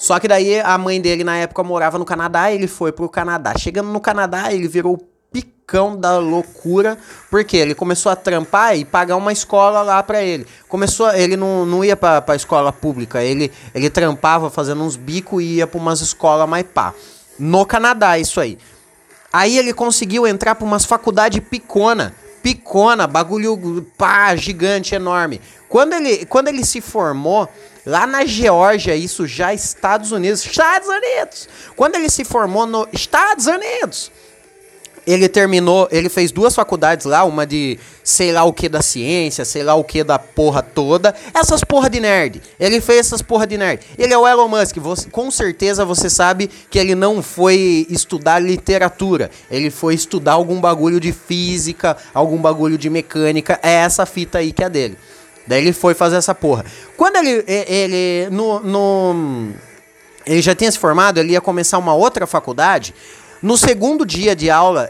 Só 0.00 0.18
que 0.18 0.26
daí 0.26 0.58
a 0.58 0.78
mãe 0.78 0.98
dele 0.98 1.22
na 1.22 1.36
época 1.36 1.62
morava 1.62 1.98
no 1.98 2.06
Canadá, 2.06 2.50
ele 2.50 2.66
foi 2.66 2.90
pro 2.90 3.06
Canadá. 3.06 3.52
Chegando 3.58 3.90
no 3.90 4.00
Canadá, 4.00 4.50
ele 4.50 4.66
virou 4.66 4.98
picão 5.30 5.94
da 5.94 6.16
loucura, 6.16 6.96
porque 7.30 7.54
ele 7.54 7.74
começou 7.74 8.10
a 8.10 8.16
trampar 8.16 8.78
e 8.78 8.86
pagar 8.86 9.16
uma 9.16 9.30
escola 9.30 9.82
lá 9.82 10.02
para 10.02 10.22
ele. 10.22 10.46
Começou, 10.70 11.12
ele 11.12 11.36
não, 11.36 11.66
não 11.66 11.84
ia 11.84 11.94
pra, 11.96 12.22
pra 12.22 12.34
escola 12.34 12.72
pública, 12.72 13.22
ele, 13.22 13.52
ele 13.74 13.90
trampava 13.90 14.48
fazendo 14.48 14.82
uns 14.82 14.96
bicos 14.96 15.42
e 15.42 15.56
ia 15.56 15.66
pra 15.66 15.78
umas 15.78 16.00
escolas 16.00 16.48
mais 16.48 16.64
pá. 16.64 16.94
No 17.38 17.66
Canadá, 17.66 18.18
isso 18.18 18.40
aí. 18.40 18.56
Aí 19.30 19.58
ele 19.58 19.74
conseguiu 19.74 20.26
entrar 20.26 20.54
pra 20.54 20.64
umas 20.64 20.86
faculdades 20.86 21.42
picona. 21.50 22.14
Picona, 22.42 23.06
bagulho 23.06 23.86
pá, 23.98 24.34
gigante, 24.34 24.94
enorme. 24.94 25.42
Quando 25.68 25.92
ele, 25.92 26.24
quando 26.24 26.48
ele 26.48 26.64
se 26.64 26.80
formou, 26.80 27.46
Lá 27.84 28.06
na 28.06 28.24
Geórgia, 28.24 28.94
isso 28.94 29.26
já 29.26 29.54
Estados 29.54 30.12
Unidos. 30.12 30.44
Estados 30.44 30.88
Unidos! 30.88 31.48
Quando 31.76 31.96
ele 31.96 32.10
se 32.10 32.24
formou 32.24 32.66
nos 32.66 32.86
Estados 32.92 33.46
Unidos, 33.46 34.10
ele 35.06 35.28
terminou, 35.28 35.88
ele 35.90 36.08
fez 36.08 36.30
duas 36.30 36.54
faculdades 36.54 37.06
lá, 37.06 37.24
uma 37.24 37.46
de 37.46 37.78
sei 38.04 38.32
lá 38.32 38.44
o 38.44 38.52
que 38.52 38.68
da 38.68 38.82
ciência, 38.82 39.44
sei 39.44 39.62
lá 39.62 39.74
o 39.74 39.82
que 39.82 40.04
da 40.04 40.18
porra 40.18 40.62
toda. 40.62 41.14
Essas 41.34 41.64
porra 41.64 41.88
de 41.88 42.00
nerd. 42.00 42.42
Ele 42.58 42.80
fez 42.80 43.00
essas 43.00 43.22
porra 43.22 43.46
de 43.46 43.56
nerd. 43.56 43.82
Ele 43.98 44.12
é 44.12 44.18
o 44.18 44.26
Elon 44.26 44.48
Musk. 44.48 44.76
Você, 44.76 45.08
com 45.10 45.30
certeza 45.30 45.84
você 45.84 46.10
sabe 46.10 46.50
que 46.68 46.78
ele 46.78 46.94
não 46.94 47.22
foi 47.22 47.86
estudar 47.88 48.38
literatura. 48.38 49.30
Ele 49.50 49.70
foi 49.70 49.94
estudar 49.94 50.32
algum 50.32 50.60
bagulho 50.60 51.00
de 51.00 51.12
física, 51.12 51.96
algum 52.12 52.36
bagulho 52.36 52.76
de 52.76 52.90
mecânica. 52.90 53.58
É 53.62 53.72
essa 53.72 54.04
fita 54.04 54.38
aí 54.38 54.52
que 54.52 54.62
é 54.62 54.68
dele. 54.68 54.98
Daí 55.50 55.62
ele 55.62 55.72
foi 55.72 55.94
fazer 55.94 56.14
essa 56.14 56.32
porra. 56.32 56.64
Quando 56.96 57.16
ele. 57.16 57.44
Ele. 57.48 58.30
No, 58.30 58.60
no, 58.60 59.48
ele 60.24 60.40
já 60.40 60.54
tinha 60.54 60.70
se 60.70 60.78
formado, 60.78 61.18
ele 61.18 61.32
ia 61.32 61.40
começar 61.40 61.76
uma 61.76 61.92
outra 61.92 62.24
faculdade. 62.24 62.94
No 63.42 63.56
segundo 63.56 64.06
dia 64.06 64.36
de 64.36 64.48
aula, 64.48 64.88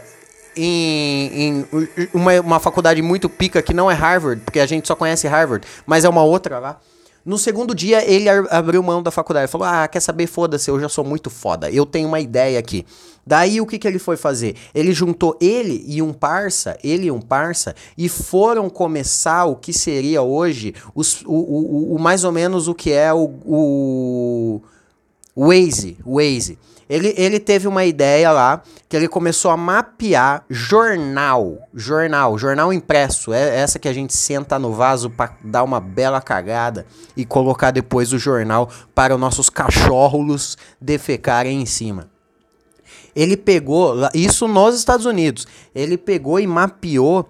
em, 0.55 1.31
em 1.33 1.67
uma, 2.13 2.39
uma 2.41 2.59
faculdade 2.59 3.01
muito 3.01 3.27
pica 3.27 3.59
que 3.63 3.73
não 3.73 3.89
é 3.89 3.95
Harvard, 3.95 4.43
porque 4.43 4.59
a 4.59 4.67
gente 4.67 4.87
só 4.87 4.93
conhece 4.95 5.27
Harvard, 5.27 5.65
mas 5.83 6.05
é 6.05 6.09
uma 6.09 6.23
outra 6.23 6.59
lá. 6.59 6.79
No 7.25 7.39
segundo 7.39 7.73
dia, 7.73 8.07
ele 8.07 8.29
abriu 8.29 8.83
mão 8.83 9.01
da 9.01 9.09
faculdade. 9.09 9.51
Falou: 9.51 9.65
Ah, 9.65 9.87
quer 9.87 9.99
saber? 9.99 10.27
Foda-se, 10.27 10.69
eu 10.69 10.79
já 10.79 10.89
sou 10.89 11.03
muito 11.03 11.31
foda. 11.31 11.71
Eu 11.71 11.87
tenho 11.87 12.07
uma 12.07 12.19
ideia 12.19 12.59
aqui. 12.59 12.85
Daí 13.25 13.61
o 13.61 13.65
que, 13.65 13.77
que 13.77 13.87
ele 13.87 13.99
foi 13.99 14.17
fazer? 14.17 14.55
Ele 14.73 14.93
juntou 14.93 15.37
ele 15.39 15.83
e 15.87 16.01
um 16.01 16.11
parça, 16.11 16.77
ele 16.83 17.07
e 17.07 17.11
um 17.11 17.21
parça, 17.21 17.75
e 17.97 18.09
foram 18.09 18.69
começar 18.69 19.45
o 19.45 19.55
que 19.55 19.71
seria 19.71 20.21
hoje 20.21 20.73
os, 20.95 21.21
o, 21.23 21.33
o, 21.33 21.95
o 21.95 21.99
mais 21.99 22.23
ou 22.23 22.31
menos 22.31 22.67
o 22.67 22.73
que 22.73 22.91
é 22.91 23.13
o, 23.13 23.29
o 23.45 24.61
Waze. 25.35 25.97
Waze. 26.05 26.57
Ele, 26.91 27.13
ele 27.15 27.39
teve 27.39 27.69
uma 27.69 27.85
ideia 27.85 28.33
lá 28.33 28.61
que 28.89 28.97
ele 28.97 29.07
começou 29.07 29.49
a 29.49 29.55
mapear 29.55 30.43
jornal, 30.49 31.69
jornal, 31.73 32.37
jornal 32.37 32.73
impresso. 32.73 33.31
É 33.31 33.59
essa 33.59 33.79
que 33.79 33.87
a 33.87 33.93
gente 33.93 34.13
senta 34.13 34.59
no 34.59 34.73
vaso 34.73 35.09
para 35.09 35.37
dar 35.41 35.63
uma 35.63 35.79
bela 35.79 36.19
cagada 36.19 36.85
e 37.15 37.23
colocar 37.23 37.71
depois 37.71 38.11
o 38.11 38.19
jornal 38.19 38.69
para 38.93 39.15
os 39.15 39.21
nossos 39.21 39.49
cachorros 39.49 40.57
defecarem 40.81 41.61
em 41.61 41.65
cima. 41.65 42.10
Ele 43.15 43.35
pegou, 43.35 43.95
isso 44.13 44.47
nos 44.47 44.75
Estados 44.75 45.05
Unidos, 45.05 45.47
ele 45.75 45.97
pegou 45.97 46.39
e 46.39 46.47
mapeou 46.47 47.27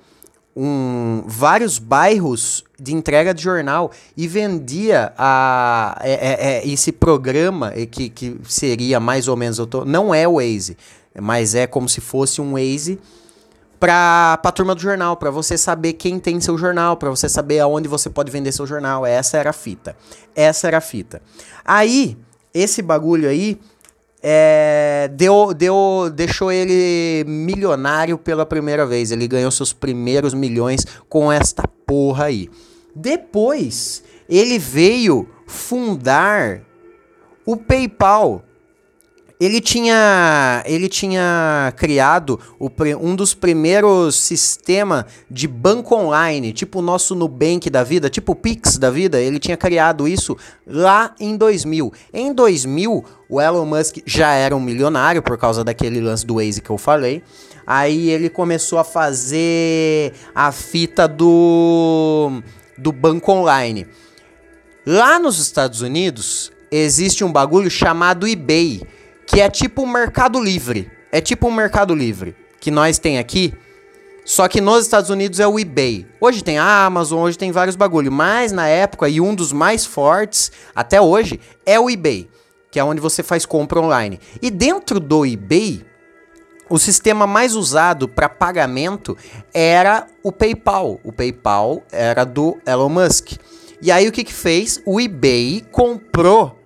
um, 0.56 1.24
vários 1.26 1.80
bairros 1.80 2.64
de 2.80 2.94
entrega 2.94 3.34
de 3.34 3.42
jornal 3.42 3.92
e 4.18 4.28
vendia 4.28 5.14
a, 5.18 5.98
é, 6.02 6.12
é, 6.12 6.58
é, 6.58 6.68
esse 6.68 6.92
programa 6.92 7.72
que, 7.90 8.10
que 8.10 8.38
seria 8.48 9.00
mais 9.00 9.28
ou 9.28 9.38
menos, 9.38 9.60
eu 9.60 9.66
tô, 9.66 9.86
não 9.86 10.14
é 10.14 10.28
o 10.28 10.36
Waze, 10.36 10.78
mas 11.20 11.56
é 11.56 11.68
como 11.68 11.88
se 11.88 12.02
fosse 12.02 12.42
um 12.42 12.54
Waze 12.54 13.00
para 13.82 14.40
a 14.44 14.52
turma 14.52 14.76
do 14.76 14.82
jornal, 14.82 15.18
para 15.18 15.32
você 15.32 15.58
saber 15.58 15.94
quem 15.94 16.20
tem 16.20 16.40
seu 16.40 16.56
jornal, 16.56 16.96
para 16.98 17.10
você 17.10 17.28
saber 17.28 17.60
aonde 17.60 17.88
você 17.88 18.12
pode 18.12 18.32
vender 18.32 18.52
seu 18.52 18.68
jornal. 18.68 19.08
Essa 19.08 19.38
era 19.40 19.50
a 19.50 19.54
fita. 19.54 19.98
Essa 20.36 20.68
era 20.68 20.78
a 20.78 20.82
fita. 20.82 21.20
Aí, 21.66 22.16
esse 22.54 22.84
bagulho 22.84 23.28
aí 23.28 23.60
é, 24.24 25.10
deu, 25.14 25.54
deu, 25.54 26.12
deixou 26.14 26.52
ele 26.52 27.24
milionário 27.28 28.18
pela 28.18 28.46
primeira 28.46 28.86
vez. 28.86 29.12
Ele 29.12 29.28
ganhou 29.28 29.50
seus 29.50 29.74
primeiros 29.74 30.34
milhões 30.34 30.86
com 31.10 31.32
esta 31.32 31.68
porra 31.68 32.26
aí. 32.26 32.50
Depois, 32.96 34.04
ele 34.30 34.60
veio 34.60 35.28
fundar 35.48 36.62
o 37.46 37.58
PayPal 37.58 38.44
ele 39.42 39.60
tinha, 39.60 40.62
ele 40.68 40.88
tinha 40.88 41.74
criado 41.76 42.40
o, 42.60 42.70
um 43.00 43.16
dos 43.16 43.34
primeiros 43.34 44.16
sistemas 44.16 45.06
de 45.32 45.48
banco 45.48 45.96
online, 45.96 46.54
tipo 46.54 46.78
o 46.78 46.82
nosso 46.84 47.16
Nubank 47.16 47.68
da 47.68 47.84
vida, 47.84 48.08
tipo 48.08 48.34
o 48.34 48.36
Pix 48.36 48.78
da 48.78 48.92
vida. 48.92 49.20
Ele 49.20 49.40
tinha 49.40 49.58
criado 49.58 50.08
isso 50.08 50.38
lá 50.68 51.16
em 51.20 51.36
2000. 51.36 51.92
Em 52.14 52.32
2000, 52.32 53.04
o 53.28 53.42
Elon 53.42 53.66
Musk 53.66 53.98
já 54.06 54.32
era 54.32 54.56
um 54.56 54.60
milionário 54.60 55.24
por 55.24 55.40
causa 55.40 55.64
daquele 55.64 56.00
lance 56.00 56.24
do 56.24 56.36
Waze 56.36 56.62
que 56.62 56.70
eu 56.70 56.78
falei. 56.78 57.24
Aí 57.66 58.12
ele 58.12 58.30
começou 58.30 58.78
a 58.78 58.84
fazer 58.84 60.14
a 60.36 60.52
fita 60.52 61.08
do, 61.08 62.44
do 62.78 62.92
banco 62.92 63.32
online. 63.32 63.88
Lá 64.86 65.18
nos 65.18 65.40
Estados 65.40 65.82
Unidos, 65.82 66.52
existe 66.70 67.24
um 67.24 67.32
bagulho 67.32 67.72
chamado 67.72 68.28
eBay 68.28 68.84
que 69.32 69.40
é 69.40 69.50
tipo 69.50 69.84
um 69.84 69.88
Mercado 69.88 70.42
Livre. 70.42 70.92
É 71.10 71.22
tipo 71.22 71.48
um 71.48 71.54
Mercado 71.54 71.96
Livre 71.96 72.36
que 72.60 72.70
nós 72.70 73.00
tem 73.00 73.18
aqui. 73.18 73.54
Só 74.26 74.46
que 74.50 74.60
nos 74.60 74.84
Estados 74.84 75.10
Unidos 75.10 75.40
é 75.40 75.48
o 75.48 75.58
eBay. 75.58 76.06
Hoje 76.20 76.44
tem 76.44 76.60
a 76.60 76.86
Amazon, 76.86 77.22
hoje 77.24 77.38
tem 77.38 77.50
vários 77.50 77.78
bagulho, 77.78 78.12
mas 78.12 78.52
na 78.52 78.68
época 78.68 79.08
e 79.08 79.22
um 79.22 79.34
dos 79.34 79.54
mais 79.54 79.86
fortes 79.86 80.52
até 80.76 81.00
hoje 81.00 81.40
é 81.66 81.80
o 81.80 81.90
eBay, 81.90 82.30
que 82.70 82.78
é 82.78 82.84
onde 82.84 83.00
você 83.00 83.24
faz 83.24 83.46
compra 83.46 83.80
online. 83.80 84.20
E 84.42 84.52
dentro 84.52 85.00
do 85.00 85.26
eBay, 85.26 85.86
o 86.70 86.78
sistema 86.78 87.26
mais 87.26 87.56
usado 87.56 88.10
para 88.10 88.28
pagamento 88.28 89.18
era 89.54 90.08
o 90.22 90.32
PayPal. 90.34 91.00
O 91.06 91.14
PayPal 91.14 91.84
era 91.90 92.26
do 92.26 92.58
Elon 92.68 92.90
Musk. 92.90 93.32
E 93.82 93.94
aí 93.94 94.10
o 94.10 94.12
que 94.12 94.26
que 94.26 94.34
fez? 94.34 94.82
O 94.86 95.00
eBay 95.00 95.66
comprou 95.72 96.60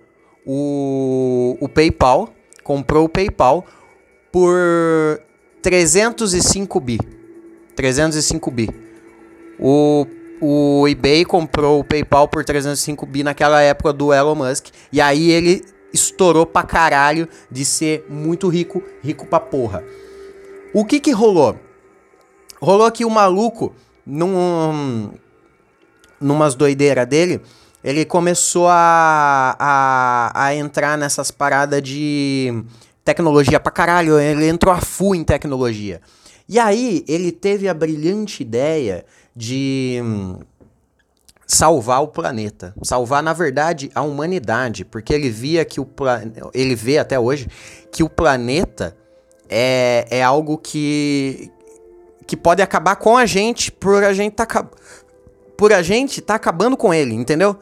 o, 0.44 1.56
o 1.60 1.68
PayPal 1.68 2.35
comprou 2.66 3.04
o 3.04 3.08
PayPal 3.08 3.64
por 4.32 5.22
305 5.62 6.80
bi. 6.80 6.98
305 7.76 8.50
bi. 8.50 8.68
O, 9.56 10.04
o 10.40 10.88
eBay 10.88 11.24
comprou 11.24 11.78
o 11.78 11.84
PayPal 11.84 12.26
por 12.26 12.44
305 12.44 13.06
bi 13.06 13.22
naquela 13.22 13.62
época 13.62 13.92
do 13.92 14.12
Elon 14.12 14.34
Musk. 14.34 14.66
E 14.92 15.00
aí 15.00 15.30
ele 15.30 15.64
estourou 15.92 16.44
pra 16.44 16.64
caralho 16.64 17.28
de 17.48 17.64
ser 17.64 18.04
muito 18.08 18.48
rico, 18.48 18.82
rico 19.00 19.26
pra 19.26 19.38
porra. 19.38 19.84
O 20.74 20.84
que 20.84 20.98
que 20.98 21.12
rolou? 21.12 21.56
Rolou 22.60 22.90
que 22.90 23.04
o 23.04 23.10
maluco, 23.10 23.76
num, 24.04 25.12
numas 26.20 26.56
doideiras 26.56 27.06
dele, 27.06 27.40
ele 27.86 28.04
começou 28.04 28.66
a, 28.66 29.54
a, 29.56 30.46
a 30.46 30.54
entrar 30.56 30.98
nessas 30.98 31.30
paradas 31.30 31.80
de 31.80 32.64
tecnologia 33.04 33.60
pra 33.60 33.70
caralho. 33.70 34.18
Ele 34.18 34.48
entrou 34.48 34.74
a 34.74 34.80
full 34.80 35.14
em 35.14 35.22
tecnologia. 35.22 36.00
E 36.48 36.58
aí 36.58 37.04
ele 37.06 37.30
teve 37.30 37.68
a 37.68 37.74
brilhante 37.74 38.42
ideia 38.42 39.06
de 39.36 40.00
hum, 40.02 40.40
salvar 41.46 42.02
o 42.02 42.08
planeta, 42.08 42.74
salvar 42.82 43.22
na 43.22 43.32
verdade 43.32 43.88
a 43.94 44.02
humanidade, 44.02 44.84
porque 44.84 45.14
ele 45.14 45.30
via 45.30 45.64
que 45.64 45.80
o 45.80 45.86
ele 46.52 46.74
vê 46.74 46.98
até 46.98 47.20
hoje 47.20 47.48
que 47.92 48.02
o 48.02 48.08
planeta 48.08 48.96
é, 49.48 50.08
é 50.10 50.24
algo 50.24 50.58
que 50.58 51.52
que 52.26 52.36
pode 52.36 52.60
acabar 52.60 52.96
com 52.96 53.16
a 53.16 53.24
gente 53.24 53.70
por 53.70 54.02
a 54.02 54.12
gente 54.12 54.32
tá 54.32 54.44
por 55.56 55.72
a 55.72 55.82
gente 55.82 56.20
tá 56.20 56.34
acabando 56.34 56.76
com 56.76 56.92
ele, 56.92 57.14
entendeu? 57.14 57.56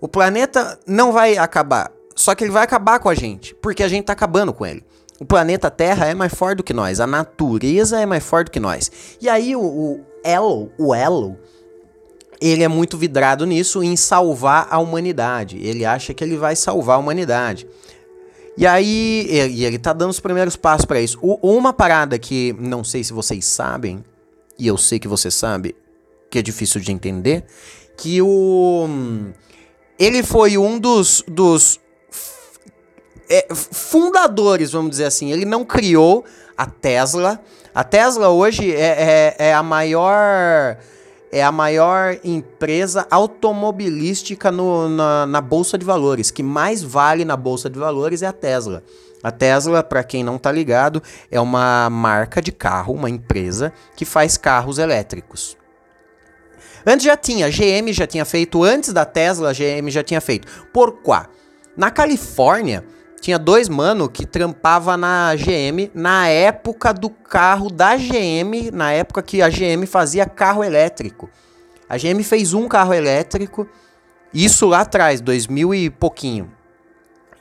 O 0.00 0.06
planeta 0.06 0.78
não 0.86 1.12
vai 1.12 1.36
acabar, 1.36 1.90
só 2.14 2.34
que 2.34 2.44
ele 2.44 2.50
vai 2.50 2.62
acabar 2.62 2.98
com 2.98 3.08
a 3.08 3.14
gente, 3.14 3.54
porque 3.56 3.82
a 3.82 3.88
gente 3.88 4.04
tá 4.04 4.12
acabando 4.12 4.52
com 4.52 4.64
ele. 4.64 4.84
O 5.20 5.24
planeta 5.24 5.70
Terra 5.70 6.06
é 6.06 6.14
mais 6.14 6.32
forte 6.32 6.58
do 6.58 6.62
que 6.62 6.72
nós, 6.72 7.00
a 7.00 7.06
natureza 7.06 8.00
é 8.00 8.06
mais 8.06 8.22
forte 8.22 8.46
do 8.46 8.50
que 8.52 8.60
nós. 8.60 8.90
E 9.20 9.28
aí 9.28 9.56
o, 9.56 9.60
o 9.60 10.04
Elo, 10.22 10.70
o 10.78 10.94
Elo, 10.94 11.36
ele 12.40 12.62
é 12.62 12.68
muito 12.68 12.96
vidrado 12.96 13.44
nisso, 13.44 13.82
em 13.82 13.96
salvar 13.96 14.68
a 14.70 14.78
humanidade. 14.78 15.58
Ele 15.60 15.84
acha 15.84 16.14
que 16.14 16.22
ele 16.22 16.36
vai 16.36 16.54
salvar 16.54 16.96
a 16.96 16.98
humanidade. 16.98 17.66
E 18.56 18.66
aí, 18.66 19.26
e 19.52 19.64
ele 19.64 19.78
tá 19.78 19.92
dando 19.92 20.10
os 20.10 20.20
primeiros 20.20 20.56
passos 20.56 20.84
para 20.84 21.00
isso. 21.00 21.18
O, 21.20 21.56
uma 21.56 21.72
parada 21.72 22.18
que 22.18 22.54
não 22.58 22.82
sei 22.82 23.02
se 23.04 23.12
vocês 23.12 23.44
sabem, 23.44 24.04
e 24.58 24.66
eu 24.66 24.76
sei 24.76 24.98
que 24.98 25.08
você 25.08 25.30
sabe, 25.30 25.76
que 26.30 26.38
é 26.38 26.42
difícil 26.42 26.80
de 26.80 26.92
entender, 26.92 27.44
que 27.96 28.20
o 28.22 28.88
ele 29.98 30.22
foi 30.22 30.56
um 30.56 30.78
dos, 30.78 31.24
dos 31.26 31.80
é, 33.28 33.46
fundadores, 33.52 34.70
vamos 34.70 34.90
dizer 34.90 35.06
assim. 35.06 35.32
Ele 35.32 35.44
não 35.44 35.64
criou 35.64 36.24
a 36.56 36.66
Tesla. 36.66 37.40
A 37.74 37.82
Tesla 37.82 38.28
hoje 38.28 38.72
é, 38.72 39.34
é, 39.38 39.48
é 39.48 39.54
a 39.54 39.62
maior 39.62 40.78
é 41.30 41.42
a 41.42 41.52
maior 41.52 42.18
empresa 42.24 43.06
automobilística 43.10 44.50
no, 44.50 44.88
na, 44.88 45.26
na, 45.26 45.40
Bolsa 45.42 45.76
de 45.76 45.84
Valores. 45.84 46.30
Que 46.30 46.42
mais 46.42 46.82
vale 46.82 47.22
na 47.22 47.36
Bolsa 47.36 47.68
de 47.68 47.78
Valores 47.78 48.22
é 48.22 48.26
a 48.26 48.32
Tesla. 48.32 48.82
A 49.22 49.30
Tesla, 49.30 49.82
para 49.82 50.02
quem 50.02 50.24
não 50.24 50.38
tá 50.38 50.50
ligado, 50.50 51.02
é 51.30 51.38
uma 51.38 51.90
marca 51.90 52.40
de 52.40 52.50
carro, 52.50 52.94
uma 52.94 53.10
empresa 53.10 53.72
que 53.94 54.06
faz 54.06 54.38
carros 54.38 54.78
elétricos. 54.78 55.58
Antes 56.86 57.04
já 57.04 57.16
tinha, 57.16 57.46
a 57.46 57.50
GM 57.50 57.92
já 57.92 58.06
tinha 58.06 58.24
feito, 58.24 58.62
antes 58.62 58.92
da 58.92 59.04
Tesla, 59.04 59.50
a 59.50 59.52
GM 59.52 59.90
já 59.90 60.02
tinha 60.02 60.20
feito. 60.20 60.46
Por 60.72 61.02
quá? 61.02 61.28
Na 61.76 61.90
Califórnia, 61.90 62.84
tinha 63.20 63.38
dois 63.38 63.68
mano 63.68 64.08
que 64.08 64.26
trampava 64.26 64.96
na 64.96 65.34
GM 65.34 65.90
na 65.94 66.28
época 66.28 66.92
do 66.92 67.10
carro 67.10 67.70
da 67.70 67.96
GM, 67.96 68.70
na 68.72 68.92
época 68.92 69.22
que 69.22 69.42
a 69.42 69.48
GM 69.48 69.86
fazia 69.86 70.26
carro 70.26 70.62
elétrico. 70.62 71.28
A 71.88 71.96
GM 71.96 72.22
fez 72.22 72.54
um 72.54 72.68
carro 72.68 72.94
elétrico, 72.94 73.66
isso 74.32 74.66
lá 74.66 74.80
atrás, 74.80 75.20
2000 75.20 75.74
e 75.74 75.90
pouquinho. 75.90 76.50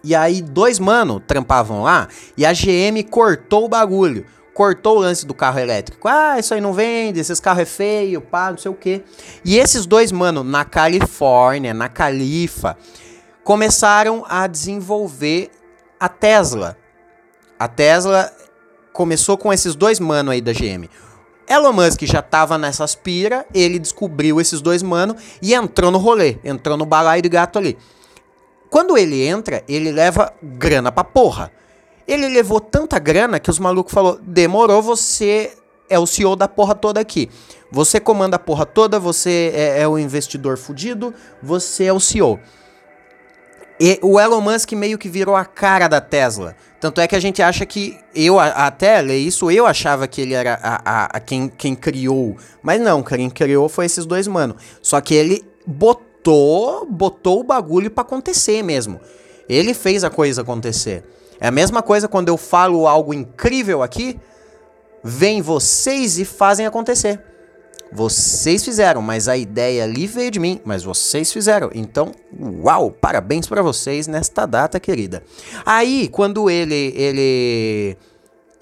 E 0.04 0.16
aí 0.16 0.42
dois 0.42 0.80
mano 0.80 1.20
trampavam 1.20 1.84
lá 1.84 2.08
e 2.38 2.46
a 2.46 2.54
GM 2.54 3.04
cortou 3.10 3.66
o 3.66 3.70
bagulho 3.70 4.26
cortou 4.58 4.98
o 4.98 5.00
lance 5.02 5.24
do 5.24 5.36
carro 5.36 5.60
elétrico. 5.60 6.08
Ah, 6.08 6.40
isso 6.40 6.52
aí 6.52 6.60
não 6.60 6.74
vende, 6.74 7.20
esses 7.20 7.40
carros 7.40 7.62
é 7.62 7.66
feio, 7.66 8.20
pá, 8.20 8.50
não 8.50 8.58
sei 8.58 8.72
o 8.72 8.74
quê. 8.74 9.04
E 9.46 9.56
esses 9.56 9.86
dois, 9.86 10.12
mano, 10.12 10.44
na 10.44 10.66
Califórnia, 10.66 11.76
na 11.76 11.88
Califa, 11.88 12.76
começaram 13.44 14.26
a 14.28 14.48
desenvolver 14.48 15.52
a 16.00 16.10
Tesla. 16.10 16.76
A 17.60 17.68
Tesla 17.68 18.32
começou 18.92 19.38
com 19.38 19.54
esses 19.54 19.76
dois 19.76 20.00
mano 20.00 20.32
aí 20.32 20.42
da 20.42 20.54
GM. 20.54 20.90
Elon 21.48 21.74
Musk 21.74 22.02
já 22.06 22.24
tava 22.24 22.58
nessa 22.58 22.84
aspira, 22.84 23.46
ele 23.54 23.78
descobriu 23.78 24.42
esses 24.42 24.60
dois 24.60 24.82
mano 24.82 25.16
e 25.40 25.54
entrou 25.54 25.92
no 25.92 26.00
rolê, 26.00 26.40
entrou 26.44 26.76
no 26.76 26.86
balaio 26.86 27.22
de 27.22 27.30
gato 27.30 27.60
ali. 27.60 27.78
Quando 28.72 28.98
ele 28.98 29.22
entra, 29.24 29.64
ele 29.68 29.92
leva 29.92 30.34
grana 30.42 30.92
pra 30.92 31.04
porra. 31.04 31.52
Ele 32.08 32.30
levou 32.30 32.60
tanta 32.60 32.98
grana 33.00 33.40
que 33.40 33.50
os 33.50 33.60
malucos 33.60 33.94
falou: 33.94 34.20
"Demorou, 34.22 34.82
você 34.82 35.52
é 35.90 36.00
o 36.00 36.06
CEO 36.06 36.36
da 36.36 36.48
porra 36.48 36.74
toda 36.74 37.00
aqui. 37.00 37.30
Você 37.72 38.00
comanda 38.00 38.38
a 38.38 38.40
porra 38.40 38.66
toda, 38.66 39.00
você 39.00 39.52
é, 39.54 39.82
é 39.82 39.88
o 39.88 40.00
investidor 40.00 40.58
fudido, 40.58 41.14
você 41.42 41.86
é 41.86 41.94
o 41.94 42.00
CEO." 42.00 42.40
E 43.80 44.00
o 44.02 44.20
Elon 44.20 44.42
Musk 44.42 44.72
meio 44.72 44.98
que 44.98 45.08
virou 45.08 45.36
a 45.36 45.46
cara 45.46 45.88
da 45.88 46.02
Tesla. 46.02 46.56
Tanto 46.80 47.00
é 47.00 47.08
que 47.08 47.16
a 47.16 47.20
gente 47.20 47.42
acha 47.42 47.66
que. 47.66 47.98
Eu 48.14 48.40
até 48.40 49.00
ler 49.02 49.18
isso, 49.18 49.52
eu 49.52 49.68
achava 49.68 50.08
que 50.08 50.22
ele 50.22 50.34
era 50.34 50.60
a, 50.62 50.82
a, 50.84 51.06
a, 51.18 51.20
quem, 51.20 51.48
quem 51.48 51.76
criou. 51.76 52.36
Mas 52.64 52.82
não, 52.82 53.04
quem 53.04 53.30
criou 53.30 53.70
foi 53.70 53.86
esses 53.86 54.06
dois 54.06 54.28
mano. 54.28 54.56
Só 54.82 55.00
que 55.00 55.14
ele 55.14 55.46
botou, 55.66 56.88
botou 56.90 57.42
o 57.42 57.44
bagulho 57.44 57.92
para 57.92 58.02
acontecer 58.02 58.64
mesmo. 58.64 59.00
Ele 59.48 59.74
fez 59.76 60.04
a 60.04 60.10
coisa 60.10 60.42
acontecer. 60.42 61.04
É 61.40 61.48
a 61.48 61.52
mesma 61.52 61.82
coisa 61.82 62.08
quando 62.08 62.30
eu 62.30 62.38
falo 62.38 62.88
algo 62.88 63.14
incrível 63.14 63.84
aqui, 63.84 64.20
vem 65.04 65.42
vocês 65.42 66.18
e 66.18 66.26
fazem 66.26 66.66
acontecer. 66.66 67.22
Vocês 67.92 68.66
fizeram, 68.66 69.02
mas 69.02 69.28
a 69.30 69.38
ideia 69.38 69.84
ali 69.84 70.08
veio 70.08 70.30
de 70.30 70.40
mim, 70.40 70.60
mas 70.66 70.84
vocês 70.84 71.32
fizeram. 71.32 71.70
Então, 71.74 72.12
uau, 72.64 72.92
parabéns 72.92 73.48
para 73.48 73.62
vocês 73.62 74.08
nesta 74.08 74.46
data 74.46 74.80
querida. 74.80 75.24
Aí, 75.66 76.10
quando 76.10 76.50
ele 76.50 76.94
ele 76.96 77.98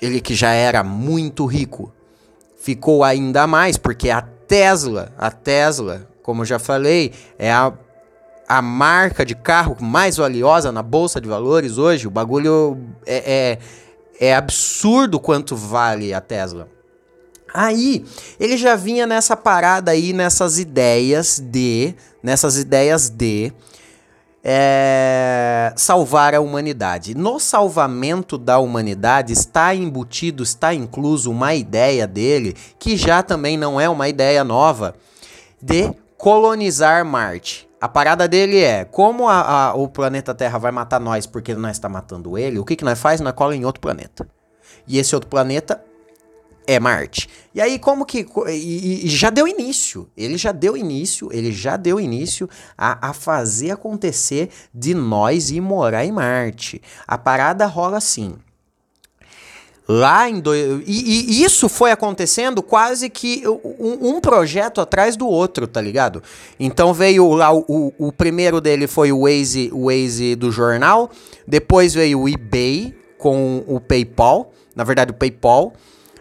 ele 0.02 0.22
que 0.22 0.36
já 0.36 0.52
era 0.52 0.84
muito 0.84 1.46
rico, 1.46 1.92
ficou 2.58 3.04
ainda 3.04 3.48
mais 3.48 3.78
porque 3.78 4.12
a 4.12 4.22
Tesla, 4.22 5.12
a 5.18 5.32
Tesla, 5.32 6.08
como 6.22 6.46
já 6.46 6.60
falei, 6.60 7.12
é 7.40 7.52
a 7.52 7.74
a 8.48 8.62
marca 8.62 9.26
de 9.26 9.36
carro 9.36 9.78
mais 9.80 10.18
valiosa 10.18 10.72
na 10.72 10.84
bolsa 10.84 11.20
de 11.20 11.28
valores 11.28 11.78
hoje. 11.78 12.08
O 12.08 12.12
bagulho 12.12 12.78
é, 13.06 13.60
é, 14.20 14.28
é 14.28 14.36
absurdo 14.36 15.20
quanto 15.20 15.56
vale 15.56 16.14
a 16.14 16.22
Tesla. 16.22 16.68
Aí, 17.54 18.04
ele 18.40 18.58
já 18.58 18.76
vinha 18.76 19.08
nessa 19.08 19.38
parada 19.38 19.92
aí, 19.92 20.12
nessas 20.12 20.60
ideias 20.60 21.40
de, 21.40 21.96
nessas 22.22 22.58
ideias 22.58 23.10
de 23.10 23.54
é, 24.44 25.74
salvar 25.76 26.36
a 26.36 26.42
humanidade. 26.42 27.16
No 27.16 27.40
salvamento 27.40 28.38
da 28.38 28.60
humanidade 28.60 29.34
está 29.34 29.74
embutido, 29.74 30.44
está 30.44 30.74
incluso 30.74 31.32
uma 31.32 31.56
ideia 31.56 32.06
dele, 32.06 32.56
que 32.78 32.98
já 32.98 33.24
também 33.24 33.58
não 33.58 33.82
é 33.82 33.90
uma 33.90 34.10
ideia 34.10 34.44
nova, 34.44 34.94
de 35.62 35.92
colonizar 36.18 37.04
Marte. 37.06 37.68
A 37.86 37.88
parada 37.88 38.28
dele 38.28 38.64
é, 38.64 38.84
como 38.84 39.30
a, 39.30 39.68
a, 39.68 39.76
o 39.76 39.88
planeta 39.88 40.34
Terra 40.34 40.58
vai 40.58 40.72
matar 40.72 41.00
nós 41.00 41.28
porque 41.28 41.54
nós 41.54 41.74
está 41.74 41.88
matando 41.88 42.36
ele, 42.36 42.58
o 42.58 42.66
que, 42.66 42.76
que 42.76 42.84
nós 42.84 43.00
faz? 43.00 43.22
Nós 43.22 43.34
cola 43.34 43.56
em 43.56 43.64
outro 43.64 43.80
planeta. 43.80 44.28
E 44.88 44.98
esse 44.98 45.14
outro 45.14 45.30
planeta 45.30 45.80
é 46.66 46.80
Marte. 46.80 47.30
E 47.54 47.62
aí, 47.62 47.78
como 47.78 48.04
que. 48.04 48.26
E, 48.50 49.06
e, 49.06 49.08
já 49.08 49.30
deu 49.30 49.48
início. 49.48 50.10
Ele 50.18 50.36
já 50.36 50.52
deu 50.52 50.76
início, 50.76 51.30
ele 51.32 51.52
já 51.52 51.78
deu 51.78 52.00
início 52.00 52.50
a, 52.76 53.10
a 53.10 53.14
fazer 53.14 53.70
acontecer 53.70 54.50
de 54.74 54.96
nós 54.96 55.52
ir 55.52 55.62
morar 55.62 56.04
em 56.04 56.12
Marte. 56.12 56.82
A 57.08 57.20
parada 57.20 57.68
rola 57.68 57.98
assim. 57.98 58.34
Lá 59.88 60.28
em. 60.28 60.40
Do... 60.40 60.56
E, 60.56 60.82
e, 60.86 61.44
isso 61.44 61.70
foi 61.70 61.92
acontecendo 61.92 62.64
quase 62.64 63.10
que 63.10 63.44
um, 63.48 64.16
um, 64.16 64.20
projeto 64.20 64.82
atrás 64.82 65.16
do 65.16 65.28
outro, 65.28 65.68
tá 65.68 65.80
ligado? 65.80 66.24
Então 66.60 66.92
veio 66.94 67.32
lá 67.34 67.54
o, 67.54 67.64
o, 67.68 68.08
o 68.08 68.12
primeiro 68.12 68.60
dele 68.60 68.88
foi 68.88 69.12
o 69.12 69.22
Waze, 69.22 69.70
o 69.72 69.86
Waze 69.86 70.36
do 70.36 70.52
jornal. 70.52 71.12
Depois 71.48 71.94
veio 71.94 72.22
o 72.22 72.30
eBay 72.30 72.96
com 73.20 73.64
o 73.68 73.80
PayPal. 73.80 74.52
Na 74.76 74.84
verdade, 74.84 75.12
o 75.12 75.14
PayPal. 75.16 75.74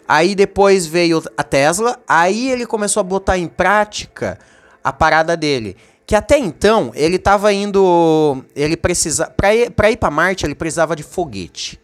Aí 0.07 0.35
depois 0.35 0.87
veio 0.87 1.23
a 1.35 1.43
Tesla, 1.43 1.99
aí 2.07 2.51
ele 2.51 2.67
começou 2.67 3.01
a 3.01 3.05
botar 3.05 3.39
em 3.39 3.49
prática 3.49 4.39
a 4.83 4.93
parada 4.93 5.35
dele. 5.35 5.75
Que 6.07 6.15
até 6.15 6.37
então 6.37 6.93
ele 6.95 7.17
estava 7.17 7.51
indo. 7.51 8.45
Ele 8.55 8.77
precisa. 8.77 9.27
Para 9.35 9.55
ir 9.55 9.97
para 9.97 10.11
Marte, 10.11 10.45
ele 10.45 10.55
precisava 10.55 10.95
de 10.95 11.03
foguete. 11.03 11.81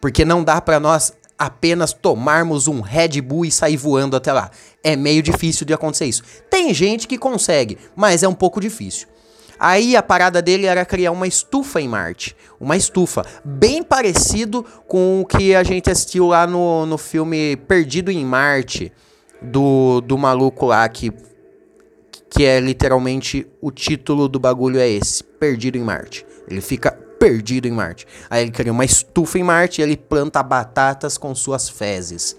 Porque 0.00 0.24
não 0.24 0.44
dá 0.44 0.60
para 0.60 0.78
nós 0.78 1.12
apenas 1.38 1.92
tomarmos 1.92 2.66
um 2.66 2.80
Red 2.80 3.20
Bull 3.20 3.44
e 3.44 3.50
sair 3.50 3.76
voando 3.76 4.16
até 4.16 4.32
lá. 4.32 4.50
É 4.82 4.96
meio 4.96 5.22
difícil 5.22 5.66
de 5.66 5.74
acontecer 5.74 6.06
isso. 6.06 6.22
Tem 6.50 6.72
gente 6.72 7.06
que 7.06 7.18
consegue, 7.18 7.78
mas 7.94 8.22
é 8.22 8.28
um 8.28 8.34
pouco 8.34 8.60
difícil. 8.60 9.08
Aí 9.58 9.96
a 9.96 10.02
parada 10.02 10.42
dele 10.42 10.66
era 10.66 10.84
criar 10.84 11.12
uma 11.12 11.26
estufa 11.26 11.80
em 11.80 11.88
Marte. 11.88 12.36
Uma 12.60 12.76
estufa. 12.76 13.24
Bem 13.44 13.82
parecido 13.82 14.64
com 14.86 15.22
o 15.22 15.26
que 15.26 15.54
a 15.54 15.62
gente 15.62 15.90
assistiu 15.90 16.26
lá 16.26 16.46
no, 16.46 16.84
no 16.84 16.98
filme 16.98 17.56
Perdido 17.56 18.10
em 18.10 18.24
Marte. 18.24 18.92
Do, 19.40 20.00
do 20.00 20.16
maluco 20.16 20.66
lá 20.66 20.88
que. 20.88 21.12
Que 22.28 22.44
é 22.44 22.58
literalmente 22.58 23.46
o 23.62 23.70
título 23.70 24.28
do 24.28 24.38
bagulho 24.38 24.78
é 24.78 24.88
esse: 24.88 25.22
Perdido 25.22 25.78
em 25.78 25.82
Marte. 25.82 26.26
Ele 26.48 26.60
fica 26.60 26.98
perdido 27.18 27.66
em 27.66 27.72
Marte. 27.72 28.06
Aí 28.28 28.42
ele 28.42 28.50
cria 28.50 28.72
uma 28.72 28.84
estufa 28.84 29.38
em 29.38 29.42
Marte 29.42 29.80
e 29.80 29.82
ele 29.82 29.96
planta 29.96 30.42
batatas 30.42 31.18
com 31.18 31.34
suas 31.34 31.68
fezes. 31.68 32.36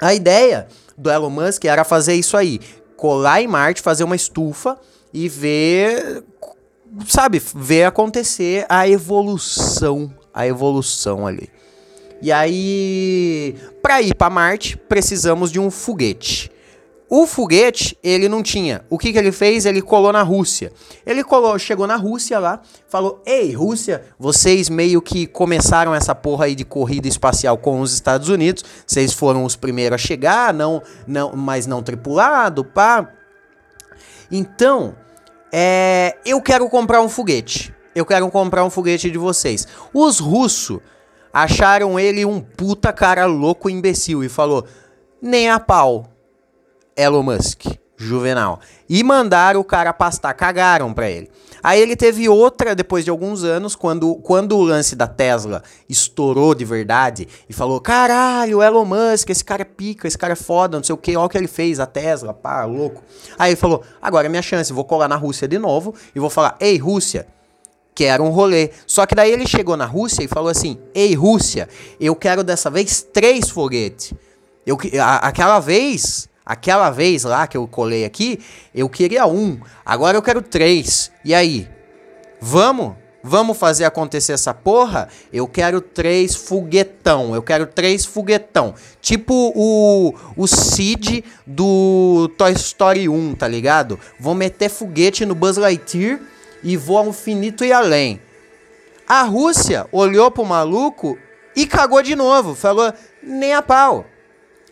A 0.00 0.14
ideia 0.14 0.68
do 0.96 1.10
Elon 1.10 1.30
Musk 1.30 1.64
era 1.64 1.84
fazer 1.84 2.14
isso 2.14 2.36
aí: 2.36 2.60
colar 2.96 3.40
em 3.40 3.46
Marte, 3.46 3.82
fazer 3.82 4.04
uma 4.04 4.16
estufa 4.16 4.78
e 5.12 5.28
ver, 5.28 6.22
sabe, 7.06 7.40
ver 7.54 7.84
acontecer 7.84 8.66
a 8.68 8.88
evolução, 8.88 10.12
a 10.32 10.46
evolução 10.46 11.26
ali. 11.26 11.48
E 12.20 12.32
aí, 12.32 13.54
para 13.82 14.00
ir 14.00 14.14
para 14.14 14.30
Marte, 14.30 14.76
precisamos 14.76 15.52
de 15.52 15.60
um 15.60 15.70
foguete. 15.70 16.50
O 17.08 17.24
foguete, 17.24 17.96
ele 18.02 18.28
não 18.28 18.42
tinha. 18.42 18.84
O 18.90 18.98
que, 18.98 19.12
que 19.12 19.18
ele 19.18 19.30
fez? 19.30 19.64
Ele 19.64 19.80
colou 19.80 20.12
na 20.12 20.22
Rússia. 20.22 20.72
Ele 21.06 21.22
colou, 21.22 21.56
chegou 21.56 21.86
na 21.86 21.94
Rússia 21.94 22.38
lá, 22.40 22.60
falou: 22.88 23.22
Ei, 23.24 23.52
Rússia, 23.52 24.02
vocês 24.18 24.68
meio 24.68 25.00
que 25.00 25.24
começaram 25.26 25.94
essa 25.94 26.16
porra 26.16 26.46
aí 26.46 26.56
de 26.56 26.64
corrida 26.64 27.06
espacial 27.06 27.56
com 27.58 27.80
os 27.80 27.92
Estados 27.92 28.28
Unidos. 28.28 28.64
Vocês 28.84 29.12
foram 29.12 29.44
os 29.44 29.54
primeiros 29.54 29.94
a 29.94 29.98
chegar, 29.98 30.52
não, 30.52 30.82
não, 31.06 31.32
mas 31.36 31.64
não 31.66 31.80
tripulado, 31.80 32.64
pá. 32.64 33.08
Então, 34.30 34.96
é, 35.52 36.16
eu 36.26 36.42
quero 36.42 36.68
comprar 36.68 37.00
um 37.02 37.08
foguete. 37.08 37.72
Eu 37.94 38.04
quero 38.04 38.28
comprar 38.30 38.64
um 38.64 38.70
foguete 38.70 39.10
de 39.12 39.16
vocês. 39.16 39.66
Os 39.94 40.18
russos 40.18 40.80
acharam 41.32 42.00
ele 42.00 42.24
um 42.24 42.40
puta 42.40 42.92
cara 42.92 43.26
louco 43.26 43.70
imbecil 43.70 44.24
e 44.24 44.28
falou: 44.28 44.66
nem 45.22 45.48
a 45.48 45.60
pau. 45.60 46.15
Elon 46.96 47.22
Musk, 47.22 47.66
Juvenal. 47.96 48.60
E 48.88 49.02
mandaram 49.02 49.60
o 49.60 49.64
cara 49.64 49.92
pastar, 49.92 50.32
cagaram 50.34 50.92
pra 50.92 51.10
ele. 51.10 51.30
Aí 51.62 51.80
ele 51.80 51.96
teve 51.96 52.28
outra 52.28 52.74
depois 52.74 53.04
de 53.04 53.10
alguns 53.10 53.42
anos, 53.42 53.74
quando, 53.74 54.14
quando 54.16 54.56
o 54.56 54.62
lance 54.62 54.94
da 54.94 55.06
Tesla 55.06 55.62
estourou 55.88 56.54
de 56.54 56.64
verdade 56.64 57.26
e 57.48 57.52
falou: 57.52 57.80
caralho, 57.80 58.62
Elon 58.62 58.84
Musk, 58.84 59.30
esse 59.30 59.44
cara 59.44 59.62
é 59.62 59.64
pica, 59.64 60.06
esse 60.06 60.16
cara 60.16 60.34
é 60.34 60.36
foda, 60.36 60.76
não 60.76 60.84
sei 60.84 60.94
o 60.94 60.98
que, 60.98 61.16
olha 61.16 61.26
o 61.26 61.28
que 61.28 61.36
ele 61.36 61.48
fez, 61.48 61.80
a 61.80 61.86
Tesla, 61.86 62.32
pá, 62.32 62.64
louco. 62.64 63.02
Aí 63.38 63.50
ele 63.50 63.56
falou: 63.56 63.82
agora 64.00 64.26
é 64.26 64.28
minha 64.28 64.42
chance, 64.42 64.72
vou 64.72 64.84
colar 64.84 65.08
na 65.08 65.16
Rússia 65.16 65.48
de 65.48 65.58
novo 65.58 65.94
e 66.14 66.20
vou 66.20 66.30
falar: 66.30 66.56
ei, 66.60 66.76
Rússia, 66.76 67.26
quero 67.96 68.22
um 68.22 68.30
rolê. 68.30 68.70
Só 68.86 69.06
que 69.06 69.14
daí 69.14 69.32
ele 69.32 69.46
chegou 69.46 69.76
na 69.76 69.86
Rússia 69.86 70.22
e 70.22 70.28
falou 70.28 70.50
assim: 70.50 70.78
Ei, 70.94 71.14
Rússia, 71.14 71.68
eu 71.98 72.14
quero 72.14 72.44
dessa 72.44 72.70
vez 72.70 73.02
três 73.02 73.48
foguetes. 73.48 74.14
Eu, 74.64 74.78
a, 75.02 75.16
aquela 75.26 75.58
vez 75.58 76.28
Aquela 76.46 76.90
vez 76.90 77.24
lá 77.24 77.48
que 77.48 77.56
eu 77.56 77.66
colei 77.66 78.04
aqui, 78.04 78.38
eu 78.72 78.88
queria 78.88 79.26
um. 79.26 79.58
Agora 79.84 80.16
eu 80.16 80.22
quero 80.22 80.40
três. 80.40 81.10
E 81.24 81.34
aí? 81.34 81.68
Vamos? 82.40 82.94
Vamos 83.28 83.58
fazer 83.58 83.84
acontecer 83.84 84.34
essa 84.34 84.54
porra? 84.54 85.08
Eu 85.32 85.48
quero 85.48 85.80
três 85.80 86.36
foguetão. 86.36 87.34
Eu 87.34 87.42
quero 87.42 87.66
três 87.66 88.04
foguetão. 88.04 88.76
Tipo 89.00 89.52
o, 89.56 90.14
o 90.36 90.46
Cid 90.46 91.24
do 91.44 92.30
Toy 92.38 92.52
Story 92.52 93.08
1, 93.08 93.34
tá 93.34 93.48
ligado? 93.48 93.98
Vou 94.20 94.32
meter 94.32 94.68
foguete 94.68 95.26
no 95.26 95.34
Buzz 95.34 95.56
Lightyear 95.56 96.20
e 96.62 96.76
vou 96.76 96.98
ao 96.98 97.08
infinito 97.08 97.64
e 97.64 97.72
além. 97.72 98.20
A 99.08 99.22
Rússia 99.22 99.88
olhou 99.90 100.30
pro 100.30 100.44
maluco 100.44 101.18
e 101.56 101.66
cagou 101.66 102.02
de 102.02 102.14
novo. 102.14 102.54
Falou: 102.54 102.92
Nem 103.20 103.52
a 103.52 103.62
pau. 103.62 104.06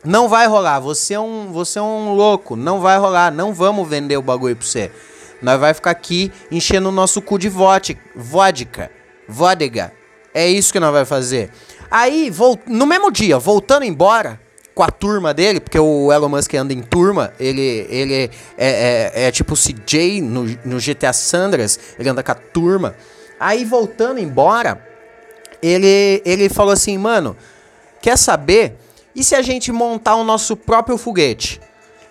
Não 0.05 0.29
vai 0.29 0.47
rolar. 0.47 0.81
Você 0.81 1.15
é 1.15 1.21
um, 1.21 1.51
você 1.51 1.79
é 1.79 1.83
um 1.83 2.15
louco. 2.15 2.57
Não 2.57 2.81
vai 2.81 2.99
rolar. 2.99 3.33
Não 3.33 3.55
vamos 3.55 3.89
vender 3.89 4.17
o 4.17 4.23
bagulho 4.23 4.55
pra 4.55 4.67
você. 4.67 4.91
Nós 5.41 5.59
vai 5.59 5.75
ficar 5.75 5.91
aqui 5.91 6.31
enchendo 6.51 6.89
o 6.89 6.93
nosso 6.93 7.23
cu 7.23 7.39
de 7.39 7.49
vodka. 7.49 8.01
Vodka. 8.15 8.91
Vodega. 9.29 9.93
É 10.33 10.49
isso 10.49 10.73
que 10.73 10.81
nós 10.81 10.93
vai 10.93 11.05
fazer. 11.05 11.51
Aí, 11.91 12.33
no 12.67 12.87
mesmo 12.87 13.11
dia, 13.11 13.39
voltando 13.39 13.85
embora 13.85 14.41
com 14.75 14.83
a 14.83 14.91
turma 14.91 15.33
dele, 15.33 15.61
porque 15.61 15.79
o 15.79 16.13
Elon 16.13 16.29
Musk 16.29 16.53
anda 16.55 16.73
em 16.73 16.83
turma, 16.83 17.33
ele, 17.39 17.87
ele 17.89 18.15
é, 18.15 18.31
é, 18.59 19.13
é, 19.15 19.25
é 19.27 19.31
tipo 19.31 19.55
o 19.55 19.57
CJ 19.57 20.21
no, 20.21 20.45
no 20.65 20.79
GTA 20.79 21.13
Sandras, 21.13 21.79
ele 21.97 22.09
anda 22.09 22.23
com 22.23 22.33
a 22.33 22.35
turma. 22.35 22.97
Aí, 23.39 23.65
voltando 23.65 24.19
embora, 24.19 24.85
ele, 25.63 26.21
ele 26.25 26.49
falou 26.49 26.73
assim, 26.73 26.99
mano, 26.99 27.37
quer 28.03 28.19
saber? 28.19 28.77
E 29.15 29.23
se 29.23 29.35
a 29.35 29.43
gente 29.43 29.71
montar 29.71 30.17
o 30.17 30.25
nosso 30.25 30.57
próprio 30.57 30.99
foguete? 30.99 31.61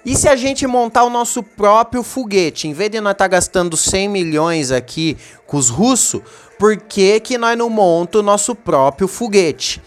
E 0.06 0.16
se 0.16 0.28
a 0.28 0.36
gente 0.36 0.68
montar 0.68 1.04
o 1.04 1.10
nosso 1.10 1.42
próprio 1.42 2.04
foguete? 2.04 2.68
Em 2.68 2.74
vez 2.74 2.90
de 2.92 3.00
nós 3.00 3.14
estar 3.14 3.26
tá 3.26 3.30
gastando 3.30 3.78
100 3.78 4.10
milhões 4.10 4.72
aqui 4.72 5.18
com 5.48 5.58
os 5.58 5.70
russos, 5.70 6.22
por 6.60 6.76
que, 6.76 7.20
que 7.20 7.38
nós 7.38 7.58
não 7.58 7.70
montamos 7.70 8.24
o 8.24 8.26
nosso 8.26 8.56
próprio 8.56 9.08
foguete? 9.08 9.82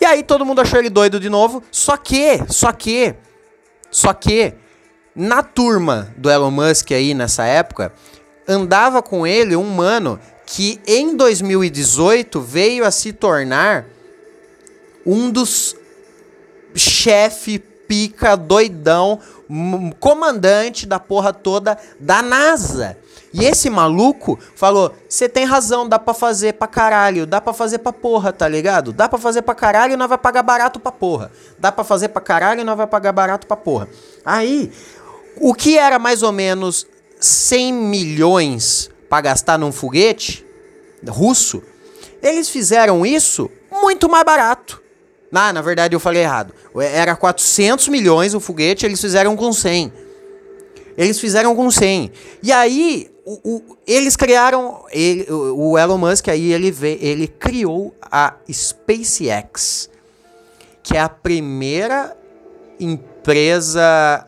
E 0.00 0.04
aí 0.04 0.22
todo 0.22 0.44
mundo 0.44 0.60
achou 0.60 0.78
ele 0.78 0.90
doido 0.90 1.18
de 1.18 1.30
novo. 1.30 1.62
Só 1.70 1.96
que, 1.96 2.40
só 2.48 2.70
que, 2.70 3.14
só 3.90 4.12
que, 4.12 4.54
na 5.14 5.42
turma 5.42 6.12
do 6.16 6.30
Elon 6.30 6.50
Musk 6.50 6.92
aí 6.92 7.14
nessa 7.14 7.44
época, 7.44 7.92
andava 8.46 9.02
com 9.02 9.26
ele 9.26 9.56
um 9.56 9.68
mano 9.70 10.20
que 10.44 10.80
em 10.86 11.16
2018 11.16 12.40
veio 12.40 12.84
a 12.84 12.90
se 12.90 13.12
tornar 13.12 13.86
um 15.06 15.30
dos 15.30 15.76
chefe 16.74 17.58
pica 17.58 18.36
doidão, 18.36 19.20
comandante 20.00 20.86
da 20.86 20.98
porra 20.98 21.32
toda 21.32 21.78
da 22.00 22.20
NASA. 22.20 22.98
E 23.32 23.44
esse 23.44 23.68
maluco 23.70 24.38
falou: 24.54 24.94
você 25.08 25.28
tem 25.28 25.44
razão, 25.44 25.88
dá 25.88 25.98
pra 25.98 26.14
fazer 26.14 26.54
pra 26.54 26.66
caralho, 26.66 27.26
dá 27.26 27.40
pra 27.40 27.52
fazer 27.52 27.78
pra 27.78 27.92
porra, 27.92 28.32
tá 28.32 28.48
ligado? 28.48 28.92
Dá 28.92 29.08
pra 29.08 29.18
fazer 29.18 29.42
pra 29.42 29.54
caralho 29.54 29.92
e 29.92 29.96
nós 29.96 30.08
vai 30.08 30.18
pagar 30.18 30.42
barato 30.42 30.80
pra 30.80 30.90
porra. 30.90 31.30
Dá 31.58 31.70
pra 31.70 31.84
fazer 31.84 32.08
pra 32.08 32.20
caralho 32.20 32.60
e 32.60 32.64
nós 32.64 32.76
vai 32.76 32.86
pagar 32.86 33.12
barato 33.12 33.46
pra 33.46 33.56
porra. 33.56 33.88
Aí, 34.24 34.72
o 35.36 35.54
que 35.54 35.78
era 35.78 35.98
mais 35.98 36.22
ou 36.22 36.32
menos 36.32 36.86
100 37.20 37.72
milhões 37.72 38.90
para 39.08 39.20
gastar 39.20 39.58
num 39.58 39.70
foguete 39.70 40.44
russo, 41.06 41.62
eles 42.22 42.48
fizeram 42.48 43.04
isso 43.04 43.50
muito 43.70 44.08
mais 44.08 44.24
barato. 44.24 44.82
Ah, 45.38 45.52
na 45.52 45.60
verdade 45.60 45.94
eu 45.94 46.00
falei 46.00 46.22
errado. 46.22 46.54
Era 46.74 47.14
400 47.14 47.88
milhões 47.88 48.32
o 48.32 48.40
foguete, 48.40 48.86
eles 48.86 49.00
fizeram 49.00 49.36
com 49.36 49.52
100. 49.52 49.92
Eles 50.96 51.20
fizeram 51.20 51.54
com 51.54 51.70
100. 51.70 52.10
E 52.42 52.50
aí, 52.50 53.10
o, 53.24 53.56
o, 53.56 53.76
eles 53.86 54.16
criaram. 54.16 54.84
Ele, 54.90 55.26
o, 55.30 55.76
Elon 55.76 55.98
Musk 55.98 56.28
aí, 56.28 56.52
ele, 56.52 56.70
vê, 56.70 56.98
ele 57.02 57.28
criou 57.28 57.94
a 58.00 58.34
SpaceX, 58.50 59.90
que 60.82 60.96
é 60.96 61.00
a 61.00 61.08
primeira 61.08 62.16
empresa 62.80 64.26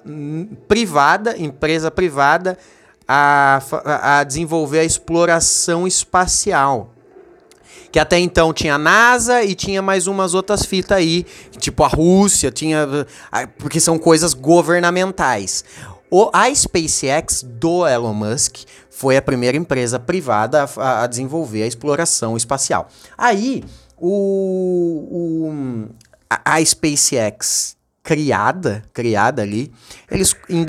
privada, 0.67 1.39
empresa 1.39 1.91
privada 1.91 2.59
a, 3.07 3.63
a 4.21 4.25
desenvolver 4.25 4.81
a 4.81 4.85
exploração 4.85 5.87
espacial. 5.87 6.93
Que 7.91 7.99
até 7.99 8.19
então 8.19 8.53
tinha 8.53 8.75
a 8.75 8.79
NASA 8.79 9.43
e 9.43 9.55
tinha 9.55 9.81
mais 9.81 10.07
umas 10.07 10.35
outras 10.35 10.65
fitas 10.65 10.99
aí, 10.99 11.25
tipo 11.59 11.83
a 11.83 11.89
Rússia, 11.89 12.51
tinha. 12.51 12.87
Porque 13.59 13.81
são 13.81 13.99
coisas 13.99 14.35
governamentais. 14.35 15.65
O, 16.11 16.31
a 16.33 16.55
SpaceX 16.55 17.43
do 17.43 17.87
Elon 17.87 18.15
Musk 18.15 18.65
foi 18.91 19.17
a 19.17 19.23
primeira 19.23 19.57
empresa 19.57 19.99
privada 19.99 20.69
a, 20.77 21.03
a 21.03 21.07
desenvolver 21.07 21.63
a 21.63 21.67
exploração 21.67 22.37
espacial. 22.37 22.89
Aí, 23.17 23.63
o, 23.97 25.49
o 25.51 25.89
a, 26.31 26.57
a, 26.57 26.65
SpaceX 26.65 27.77
criada, 28.03 28.83
criada 28.93 29.43
ali, 29.43 29.71
eles 30.11 30.35
em 30.49 30.65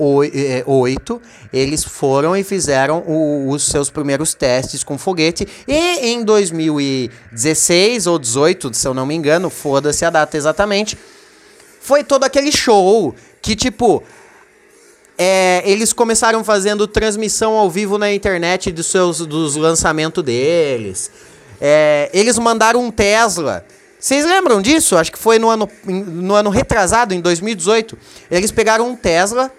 2008 0.00 1.20
eles 1.52 1.84
foram 1.84 2.34
e 2.34 2.42
fizeram 2.42 3.00
o, 3.06 3.50
os 3.50 3.66
seus 3.66 3.90
primeiros 3.90 4.32
testes 4.32 4.82
com 4.82 4.96
foguete. 4.96 5.46
E 5.68 6.08
em 6.08 6.24
2016 6.24 8.06
ou 8.06 8.18
18, 8.18 8.72
se 8.72 8.88
eu 8.88 8.94
não 8.94 9.04
me 9.04 9.14
engano, 9.14 9.50
foda-se 9.50 10.04
a 10.04 10.10
data 10.10 10.36
exatamente, 10.36 10.96
foi 11.80 12.02
todo 12.02 12.24
aquele 12.24 12.50
show 12.50 13.14
que, 13.42 13.54
tipo, 13.54 14.02
é, 15.18 15.62
eles 15.66 15.92
começaram 15.92 16.42
fazendo 16.42 16.86
transmissão 16.86 17.54
ao 17.54 17.68
vivo 17.68 17.98
na 17.98 18.12
internet 18.12 18.72
dos 18.72 18.86
seus 18.86 19.18
dos 19.26 19.56
lançamentos 19.56 20.24
deles. 20.24 21.10
É, 21.60 22.10
eles 22.14 22.38
mandaram 22.38 22.82
um 22.82 22.90
Tesla. 22.90 23.64
Vocês 23.98 24.24
lembram 24.24 24.62
disso? 24.62 24.96
Acho 24.96 25.12
que 25.12 25.18
foi 25.18 25.38
no 25.38 25.50
ano, 25.50 25.68
no 25.84 26.34
ano 26.34 26.48
retrasado, 26.48 27.12
em 27.12 27.20
2018. 27.20 27.98
Eles 28.30 28.50
pegaram 28.50 28.88
um 28.88 28.96
Tesla 28.96 29.52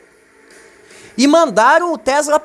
e 1.22 1.28
mandaram 1.28 1.94
o 1.94 2.00
Tesla 2.00 2.42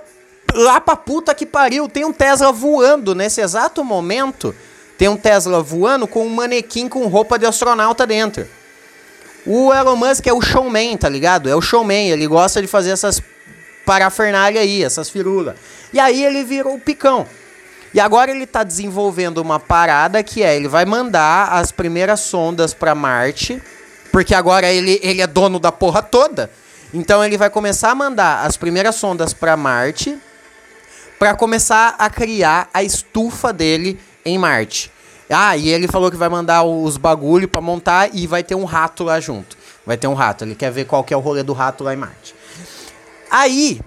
lá 0.52 0.78
pra 0.78 0.94
puta 0.94 1.34
que 1.34 1.46
pariu. 1.46 1.88
Tem 1.88 2.04
um 2.04 2.12
Tesla 2.12 2.52
voando 2.52 3.14
nesse 3.14 3.40
exato 3.40 3.82
momento. 3.82 4.54
Tem 4.98 5.08
um 5.08 5.16
Tesla 5.16 5.62
voando 5.62 6.06
com 6.06 6.26
um 6.26 6.28
manequim 6.28 6.86
com 6.86 7.06
roupa 7.06 7.38
de 7.38 7.46
astronauta 7.46 8.06
dentro. 8.06 8.46
O 9.46 9.72
Elon 9.72 9.96
Musk 9.96 10.26
é 10.26 10.32
o 10.34 10.42
showman, 10.42 10.94
tá 10.94 11.08
ligado? 11.08 11.48
É 11.48 11.56
o 11.56 11.62
showman, 11.62 12.10
ele 12.10 12.26
gosta 12.26 12.60
de 12.60 12.68
fazer 12.68 12.90
essas 12.90 13.22
parafernália 13.86 14.60
aí, 14.60 14.84
essas 14.84 15.08
firulas. 15.08 15.56
E 15.90 15.98
aí 15.98 16.22
ele 16.22 16.44
virou 16.44 16.74
o 16.74 16.80
picão. 16.80 17.26
E 17.94 18.00
agora 18.00 18.30
ele 18.30 18.46
tá 18.46 18.62
desenvolvendo 18.62 19.38
uma 19.38 19.58
parada 19.58 20.22
que 20.22 20.42
é, 20.42 20.54
ele 20.54 20.68
vai 20.68 20.84
mandar 20.84 21.52
as 21.52 21.72
primeiras 21.72 22.20
sondas 22.20 22.74
para 22.74 22.94
Marte, 22.94 23.62
porque 24.12 24.34
agora 24.34 24.70
ele, 24.70 25.00
ele 25.02 25.22
é 25.22 25.26
dono 25.26 25.58
da 25.58 25.72
porra 25.72 26.02
toda. 26.02 26.50
Então 26.94 27.24
ele 27.24 27.36
vai 27.36 27.50
começar 27.50 27.90
a 27.90 27.94
mandar 27.94 28.46
as 28.46 28.56
primeiras 28.56 28.94
sondas 28.94 29.32
para 29.32 29.56
Marte 29.56 30.18
para 31.18 31.34
começar 31.34 31.94
a 31.98 32.10
criar 32.10 32.68
a 32.72 32.82
estufa 32.82 33.52
dele 33.52 33.98
em 34.24 34.38
Marte. 34.38 34.92
Ah, 35.28 35.56
e 35.56 35.68
ele 35.68 35.88
falou 35.88 36.10
que 36.10 36.16
vai 36.16 36.28
mandar 36.28 36.62
os 36.62 36.96
bagulho 36.96 37.48
para 37.48 37.60
montar 37.60 38.14
e 38.14 38.26
vai 38.26 38.44
ter 38.44 38.54
um 38.54 38.64
rato 38.64 39.02
lá 39.02 39.18
junto. 39.18 39.56
Vai 39.84 39.96
ter 39.96 40.06
um 40.06 40.14
rato. 40.14 40.44
Ele 40.44 40.54
quer 40.54 40.70
ver 40.70 40.84
qual 40.84 41.02
que 41.02 41.12
é 41.12 41.16
o 41.16 41.20
rolê 41.20 41.42
do 41.42 41.52
rato 41.52 41.82
lá 41.82 41.92
em 41.92 41.96
Marte. 41.96 42.34
Aí, 43.30 43.80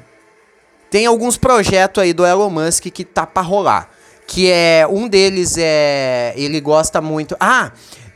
tem 0.90 1.06
alguns 1.06 1.38
projetos 1.38 2.04
aí 2.04 2.14
do 2.14 2.26
Elon 2.26 2.50
Musk 2.50 2.86
que 2.88 3.06
tá 3.06 3.26
pra 3.26 3.42
rolar. 3.42 3.90
Que 4.28 4.50
é. 4.52 4.86
Um 4.90 5.08
deles 5.08 5.56
é. 5.58 6.34
Ele 6.36 6.60
gosta 6.60 7.00
muito. 7.00 7.38
Ah! 7.40 7.72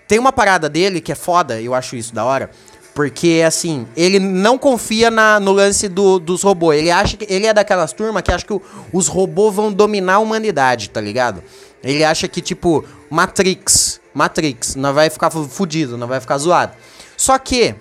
Tem 0.07 0.19
uma 0.19 0.33
parada 0.33 0.69
dele 0.69 0.99
que 0.99 1.11
é 1.11 1.15
foda, 1.15 1.61
eu 1.61 1.73
acho 1.73 1.95
isso 1.95 2.13
da 2.13 2.25
hora. 2.25 2.51
Porque, 2.93 3.43
assim, 3.45 3.87
ele 3.97 4.19
não 4.19 4.57
confia 4.57 5.09
na, 5.09 5.39
no 5.39 5.51
lance 5.51 5.87
do, 5.87 6.19
dos 6.19 6.43
robôs. 6.43 6.77
Ele 6.77 6.91
acha 6.91 7.17
que. 7.17 7.25
Ele 7.31 7.47
é 7.47 7.53
daquelas 7.53 7.91
turmas 7.91 8.21
que 8.21 8.31
acha 8.31 8.45
que 8.45 8.53
o, 8.53 8.61
os 8.91 9.07
robôs 9.07 9.55
vão 9.55 9.73
dominar 9.73 10.15
a 10.15 10.19
humanidade, 10.19 10.89
tá 10.89 11.01
ligado? 11.01 11.43
Ele 11.83 12.03
acha 12.03 12.27
que, 12.27 12.39
tipo, 12.39 12.85
Matrix, 13.09 13.99
Matrix, 14.13 14.75
não 14.75 14.93
vai 14.93 15.09
ficar 15.09 15.31
fudido, 15.31 15.97
não 15.97 16.07
vai 16.07 16.19
ficar 16.19 16.37
zoado. 16.37 16.73
Só 17.17 17.37
que, 17.39 17.75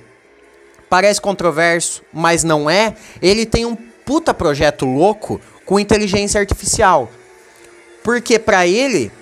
parece 0.89 1.21
controverso, 1.21 2.03
mas 2.13 2.43
não 2.43 2.69
é. 2.69 2.95
Ele 3.21 3.45
tem 3.45 3.67
um 3.67 3.77
puta 3.77 4.33
projeto 4.33 4.87
louco 4.87 5.41
com 5.65 5.79
inteligência 5.79 6.41
artificial. 6.41 7.11
Porque 8.03 8.39
para 8.39 8.67
ele, 8.67 9.13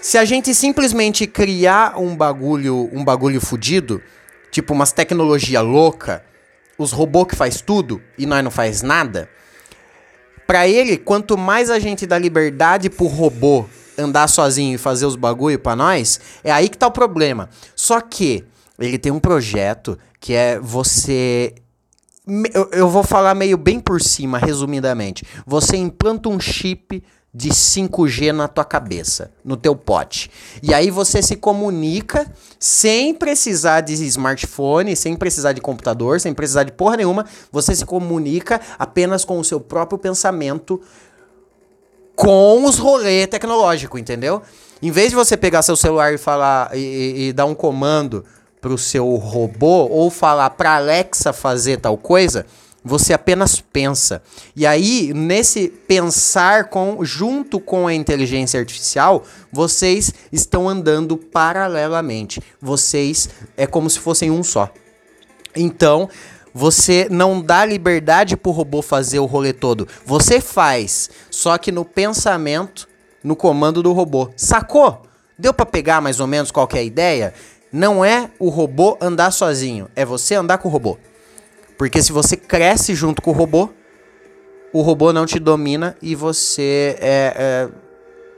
se 0.00 0.16
a 0.16 0.24
gente 0.24 0.54
simplesmente 0.54 1.26
criar 1.26 1.98
um 1.98 2.16
bagulho, 2.16 2.88
um 2.92 3.04
bagulho 3.04 3.40
fudido, 3.40 4.02
tipo 4.52 4.72
umas 4.72 4.92
tecnologia 4.92 5.60
louca, 5.60 6.22
os 6.78 6.92
robôs 6.92 7.26
que 7.26 7.34
faz 7.34 7.60
tudo 7.60 8.00
e 8.16 8.26
nós 8.26 8.44
não 8.44 8.50
faz 8.50 8.82
nada, 8.82 9.28
para 10.46 10.68
ele, 10.68 10.98
quanto 10.98 11.36
mais 11.38 11.70
a 11.70 11.78
gente 11.78 12.06
dá 12.06 12.18
liberdade 12.18 12.90
pro 12.90 13.06
robô 13.06 13.64
andar 13.96 14.28
sozinho 14.28 14.74
e 14.74 14.78
fazer 14.78 15.06
os 15.06 15.16
bagulho 15.16 15.58
para 15.58 15.74
nós, 15.74 16.20
é 16.44 16.52
aí 16.52 16.68
que 16.68 16.76
tá 16.76 16.86
o 16.86 16.92
problema. 16.92 17.48
Só 17.74 18.00
que 18.00 18.44
ele 18.78 18.98
tem 18.98 19.10
um 19.10 19.20
projeto 19.20 19.98
que 20.20 20.34
é 20.34 20.58
você 20.58 21.54
eu, 22.54 22.70
eu 22.72 22.88
vou 22.88 23.02
falar 23.02 23.34
meio 23.34 23.56
bem 23.56 23.80
por 23.80 24.00
cima, 24.00 24.38
resumidamente. 24.38 25.24
Você 25.44 25.76
implanta 25.76 26.28
um 26.28 26.38
chip 26.38 27.02
de 27.34 27.48
5G 27.48 28.30
na 28.30 28.46
tua 28.46 28.64
cabeça, 28.64 29.30
no 29.42 29.56
teu 29.56 29.74
pote. 29.74 30.30
E 30.62 30.74
aí 30.74 30.90
você 30.90 31.22
se 31.22 31.36
comunica 31.36 32.30
sem 32.58 33.14
precisar 33.14 33.80
de 33.80 33.94
smartphone, 33.94 34.94
sem 34.94 35.16
precisar 35.16 35.52
de 35.52 35.60
computador, 35.60 36.20
sem 36.20 36.34
precisar 36.34 36.64
de 36.64 36.72
porra 36.72 36.98
nenhuma. 36.98 37.24
Você 37.50 37.74
se 37.74 37.86
comunica 37.86 38.60
apenas 38.78 39.24
com 39.24 39.38
o 39.38 39.44
seu 39.44 39.58
próprio 39.58 39.98
pensamento 39.98 40.80
com 42.14 42.64
os 42.66 42.76
rolês 42.76 43.26
tecnológicos, 43.26 43.98
entendeu? 43.98 44.42
Em 44.82 44.90
vez 44.90 45.08
de 45.08 45.16
você 45.16 45.34
pegar 45.34 45.62
seu 45.62 45.76
celular 45.76 46.12
e 46.12 46.18
falar 46.18 46.76
e, 46.76 46.78
e, 46.78 47.28
e 47.28 47.32
dar 47.32 47.46
um 47.46 47.54
comando 47.54 48.24
pro 48.60 48.76
seu 48.76 49.14
robô 49.16 49.88
ou 49.88 50.10
falar 50.10 50.50
para 50.50 50.76
Alexa 50.76 51.32
fazer 51.32 51.78
tal 51.78 51.96
coisa, 51.96 52.44
você 52.84 53.12
apenas 53.12 53.60
pensa. 53.60 54.22
E 54.56 54.66
aí, 54.66 55.12
nesse 55.14 55.68
pensar 55.68 56.68
com, 56.68 57.04
junto 57.04 57.60
com 57.60 57.86
a 57.86 57.94
inteligência 57.94 58.58
artificial, 58.58 59.24
vocês 59.52 60.12
estão 60.32 60.68
andando 60.68 61.16
paralelamente. 61.16 62.42
Vocês 62.60 63.28
é 63.56 63.66
como 63.66 63.88
se 63.88 63.98
fossem 63.98 64.30
um 64.30 64.42
só. 64.42 64.70
Então, 65.54 66.08
você 66.54 67.06
não 67.10 67.40
dá 67.40 67.64
liberdade 67.64 68.36
pro 68.36 68.50
robô 68.50 68.82
fazer 68.82 69.18
o 69.18 69.26
rolê 69.26 69.52
todo. 69.52 69.88
Você 70.04 70.40
faz, 70.40 71.08
só 71.30 71.56
que 71.56 71.72
no 71.72 71.84
pensamento, 71.84 72.88
no 73.22 73.36
comando 73.36 73.82
do 73.82 73.92
robô. 73.92 74.30
Sacou? 74.36 75.02
Deu 75.38 75.54
para 75.54 75.66
pegar 75.66 76.00
mais 76.00 76.20
ou 76.20 76.26
menos 76.26 76.50
qual 76.50 76.68
é 76.74 76.84
ideia? 76.84 77.32
Não 77.72 78.04
é 78.04 78.30
o 78.38 78.50
robô 78.50 78.98
andar 79.00 79.30
sozinho, 79.30 79.88
é 79.96 80.04
você 80.04 80.34
andar 80.34 80.58
com 80.58 80.68
o 80.68 80.70
robô. 80.70 80.98
Porque 81.76 82.02
se 82.02 82.12
você 82.12 82.36
cresce 82.36 82.94
junto 82.94 83.20
com 83.22 83.30
o 83.30 83.34
robô, 83.34 83.70
o 84.72 84.80
robô 84.80 85.12
não 85.12 85.26
te 85.26 85.38
domina 85.38 85.96
e 86.00 86.14
você 86.14 86.96
é, 87.00 87.34
é, 87.36 87.68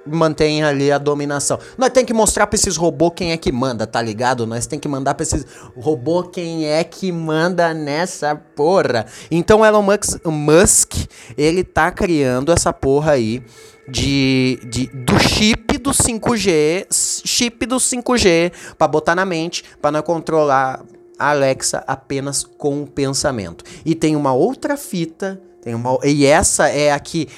mantém 0.06 0.62
ali 0.62 0.90
a 0.90 0.98
dominação. 0.98 1.58
Nós 1.78 1.90
tem 1.90 2.04
que 2.04 2.12
mostrar 2.12 2.46
para 2.46 2.56
esses 2.56 2.76
robôs 2.76 3.12
quem 3.14 3.32
é 3.32 3.36
que 3.36 3.52
manda, 3.52 3.86
tá 3.86 4.02
ligado? 4.02 4.46
Nós 4.46 4.66
tem 4.66 4.78
que 4.78 4.88
mandar 4.88 5.14
para 5.14 5.22
esses 5.22 5.46
robôs 5.76 6.28
quem 6.32 6.66
é 6.66 6.82
que 6.82 7.10
manda 7.12 7.72
nessa 7.72 8.34
porra. 8.34 9.06
Então 9.30 9.64
Elon 9.64 9.82
Musk, 9.82 10.24
Musk, 10.26 10.94
ele 11.36 11.62
tá 11.62 11.90
criando 11.90 12.52
essa 12.52 12.72
porra 12.72 13.12
aí 13.12 13.42
de, 13.88 14.58
de 14.64 14.86
do 14.86 15.18
chip 15.18 15.78
do 15.78 15.90
5G, 15.90 16.86
chip 17.26 17.66
do 17.66 17.76
5G 17.76 18.52
para 18.78 18.88
botar 18.88 19.14
na 19.14 19.24
mente, 19.24 19.64
para 19.80 19.92
não 19.92 20.02
controlar 20.02 20.82
Alexa 21.18 21.84
apenas 21.86 22.44
com 22.44 22.82
o 22.82 22.86
pensamento. 22.86 23.64
E 23.84 23.94
tem 23.94 24.16
uma 24.16 24.32
outra 24.32 24.76
fita, 24.76 25.40
tem 25.62 25.74
uma, 25.74 25.98
e 26.04 26.26
essa 26.26 26.68
é 26.68 26.92
a 26.92 26.98
que 26.98 27.28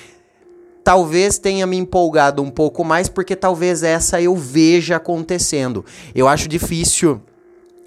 talvez 0.82 1.38
tenha 1.38 1.66
me 1.66 1.76
empolgado 1.76 2.42
um 2.42 2.50
pouco 2.50 2.84
mais, 2.84 3.08
porque 3.08 3.34
talvez 3.34 3.82
essa 3.82 4.20
eu 4.20 4.36
veja 4.36 4.96
acontecendo. 4.96 5.84
Eu 6.14 6.28
acho 6.28 6.48
difícil 6.48 7.20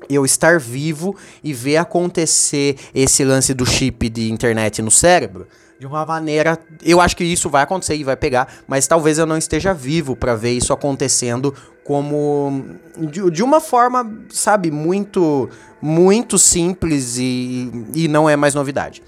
eu 0.10 0.25
estar 0.25 0.60
vivo 0.60 1.15
e 1.43 1.54
ver 1.54 1.78
acontecer 1.78 2.78
esse 2.93 3.23
lance 3.23 3.54
do 3.54 3.65
chip 3.65 4.10
de 4.10 4.32
internet 4.32 4.82
no 4.82 4.91
cérebro 4.91 5.47
de 5.80 5.88
uma 5.88 6.06
maneira. 6.06 6.60
Eu 6.84 6.99
acho 6.99 7.15
que 7.15 7.23
isso 7.23 7.49
vai 7.49 7.63
acontecer 7.63 7.95
e 7.95 8.04
vai 8.04 8.17
pegar, 8.17 8.54
mas 8.67 8.86
talvez 8.86 9.17
eu 9.17 9.25
não 9.25 9.38
esteja 9.38 9.73
vivo 9.73 10.15
para 10.15 10.36
ver 10.36 10.52
isso 10.52 10.73
acontecendo 10.73 11.56
como 11.89 12.75
de, 12.95 13.32
de, 13.32 13.41
uma 13.41 13.60
forma, 13.60 14.08
sabe, 14.30 14.69
muito 14.69 15.49
muito 15.82 16.38
simples 16.38 17.17
e, 17.17 17.71
e 17.95 18.08
não 18.08 18.30
é 18.30 18.36
mais 18.36 18.54
novidade. 18.54 19.02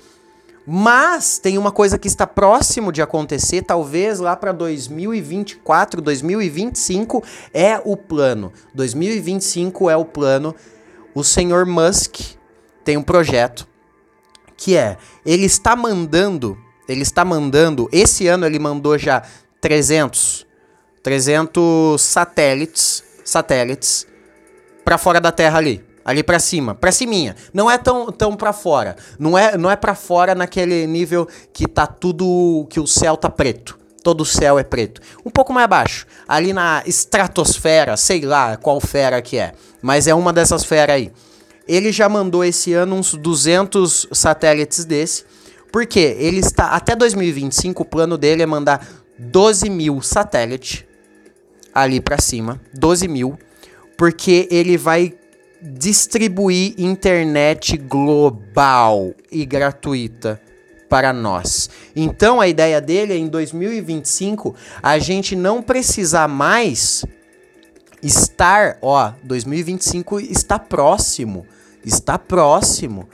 Mas 0.66 1.38
tem 1.38 1.60
uma 1.60 1.72
coisa 1.72 2.00
que 2.00 2.08
está 2.08 2.26
próximo 2.26 2.92
de 2.92 3.00
acontecer, 3.00 3.62
talvez 3.62 4.20
lá 4.20 4.36
para 4.36 4.52
2024, 4.52 6.02
2025 6.02 7.24
é 7.54 7.80
o 7.86 7.96
plano. 7.96 8.52
2025 8.74 9.88
é 9.88 9.96
o 9.96 10.04
plano. 10.04 10.56
O 11.14 11.24
senhor 11.24 11.68
Musk 11.68 12.16
tem 12.84 12.98
um 12.98 13.04
projeto 13.04 13.68
que 14.58 14.76
é, 14.76 14.98
ele 15.24 15.46
está 15.46 15.76
mandando, 15.76 16.58
ele 16.90 17.04
está 17.04 17.24
mandando, 17.24 17.88
esse 17.92 18.28
ano 18.28 18.44
ele 18.44 18.58
mandou 18.58 18.98
já 18.98 19.22
300, 19.60 20.48
300 21.04 22.02
satélites, 22.02 23.04
satélites 23.24 24.08
para 24.84 24.98
fora 24.98 25.20
da 25.20 25.32
Terra 25.32 25.58
ali, 25.58 25.84
ali 26.04 26.24
para 26.24 26.40
cima, 26.40 26.76
para 26.76 26.92
ciminha. 26.92 27.36
Não 27.54 27.70
é 27.70 27.78
tão 27.78 28.12
tão 28.12 28.36
para 28.36 28.54
fora, 28.54 28.96
não 29.18 29.38
é 29.38 29.58
não 29.58 29.70
é 29.70 29.76
para 29.76 29.96
fora 29.96 30.36
naquele 30.36 30.86
nível 30.88 31.28
que 31.54 31.68
tá 31.68 31.88
tudo 31.88 32.68
que 32.70 32.80
o 32.80 32.88
céu 32.88 33.18
tá 33.18 33.30
preto. 33.30 33.80
Todo 34.04 34.22
o 34.22 34.26
céu 34.26 34.58
é 34.58 34.64
preto. 34.64 35.00
Um 35.24 35.30
pouco 35.30 35.54
mais 35.54 35.66
abaixo, 35.66 36.08
ali 36.28 36.54
na 36.54 36.82
estratosfera, 36.88 37.96
sei 37.96 38.22
lá 38.22 38.58
qual 38.58 38.82
fera 38.82 39.22
que 39.22 39.38
é, 39.38 39.54
mas 39.80 40.08
é 40.08 40.16
uma 40.16 40.34
dessas 40.34 40.64
feras 40.64 40.96
aí. 40.96 41.12
Ele 41.68 41.92
já 41.92 42.10
mandou 42.10 42.44
esse 42.44 42.74
ano 42.74 42.96
uns 42.96 43.14
200 43.14 44.08
satélites 44.12 44.86
desse. 44.86 45.24
Porque 45.72 46.18
ele 46.20 46.40
está 46.40 46.68
até 46.72 46.96
2025 46.96 47.84
o 47.84 47.86
plano 47.86 48.18
dele 48.18 48.44
é 48.44 48.46
mandar 48.46 48.86
12 49.18 49.70
mil 49.70 50.02
satélites 50.02 50.84
ali 51.74 52.00
para 52.00 52.20
cima, 52.20 52.60
12 52.74 53.08
mil, 53.08 53.38
porque 53.98 54.48
ele 54.52 54.78
vai 54.78 55.14
distribuir 55.62 56.74
internet 56.78 57.78
global 57.78 59.14
e 59.32 59.46
gratuita 59.46 60.42
para 60.90 61.14
nós. 61.14 61.70
Então 61.96 62.42
a 62.42 62.48
ideia 62.48 62.82
dele 62.82 63.14
é 63.14 63.18
em 63.18 63.28
2025 63.28 64.56
a 64.82 65.00
gente 65.00 65.36
não 65.36 65.62
precisar 65.62 66.28
mais 66.28 67.06
estar, 68.04 68.78
ó, 68.82 69.14
2025 69.24 70.20
está 70.20 70.58
próximo, 70.58 71.46
está 71.86 72.18
próximo. 72.18 73.08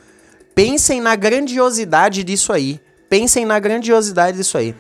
Pensem 0.55 1.01
na 1.01 1.15
grandiosidade 1.15 2.23
disso 2.23 2.51
aí. 2.51 2.79
Pensem 3.09 3.45
na 3.45 3.59
grandiosidade 3.59 4.37
disso 4.37 4.57
aí. 4.57 4.75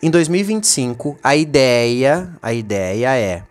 Em 0.00 0.10
2025, 0.10 1.18
a 1.24 1.34
ideia, 1.34 2.32
a 2.40 2.52
ideia 2.52 3.16
é 3.16 3.42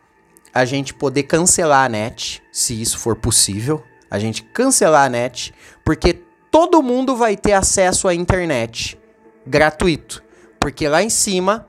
a 0.54 0.64
gente 0.64 0.94
poder 0.94 1.24
cancelar 1.24 1.84
a 1.84 1.90
net, 1.90 2.42
se 2.54 2.82
isso 2.82 2.98
for 3.00 3.18
possível, 3.18 3.84
a 4.10 4.18
gente 4.18 4.44
cancelar 4.44 5.08
a 5.08 5.10
net, 5.10 5.54
porque 5.84 6.14
todo 6.50 6.82
mundo 6.82 7.18
vai 7.18 7.36
ter 7.36 7.52
acesso 7.52 8.08
à 8.08 8.16
internet 8.16 8.98
gratuito, 9.46 10.24
porque 10.58 10.88
lá 10.88 11.04
em 11.04 11.10
cima 11.10 11.68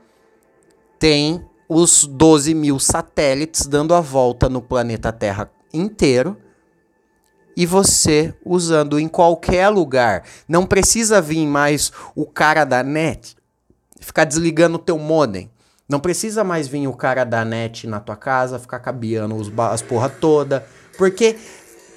tem 0.96 1.44
os 1.68 2.06
12 2.06 2.54
mil 2.54 2.78
satélites 2.78 3.66
dando 3.66 3.92
a 3.94 4.00
volta 4.00 4.48
no 4.48 4.62
planeta 4.62 5.12
Terra 5.12 5.50
inteiro 5.74 6.36
e 7.56 7.66
você 7.66 8.32
usando 8.44 9.00
em 9.00 9.08
qualquer 9.08 9.68
lugar. 9.70 10.22
Não 10.48 10.64
precisa 10.64 11.20
vir 11.20 11.44
mais 11.48 11.90
o 12.14 12.24
cara 12.24 12.64
da 12.64 12.84
net 12.84 13.37
ficar 14.00 14.24
desligando 14.24 14.76
o 14.76 14.80
teu 14.80 14.98
modem. 14.98 15.50
Não 15.88 16.00
precisa 16.00 16.44
mais 16.44 16.68
vir 16.68 16.86
o 16.86 16.92
cara 16.92 17.24
da 17.24 17.44
net 17.44 17.86
na 17.86 17.98
tua 17.98 18.16
casa 18.16 18.58
ficar 18.58 18.78
cabeando 18.78 19.34
os, 19.34 19.50
as 19.70 19.80
porra 19.80 20.08
toda, 20.08 20.66
porque 20.98 21.36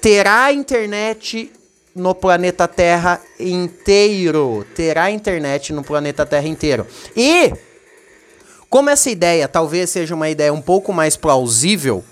terá 0.00 0.52
internet 0.52 1.52
no 1.94 2.14
planeta 2.14 2.66
Terra 2.66 3.20
inteiro, 3.38 4.66
terá 4.74 5.10
internet 5.10 5.72
no 5.72 5.84
planeta 5.84 6.24
Terra 6.24 6.48
inteiro. 6.48 6.86
E 7.14 7.52
como 8.70 8.88
essa 8.88 9.10
ideia 9.10 9.46
talvez 9.46 9.90
seja 9.90 10.14
uma 10.14 10.30
ideia 10.30 10.52
um 10.52 10.62
pouco 10.62 10.92
mais 10.92 11.14
plausível, 11.14 12.02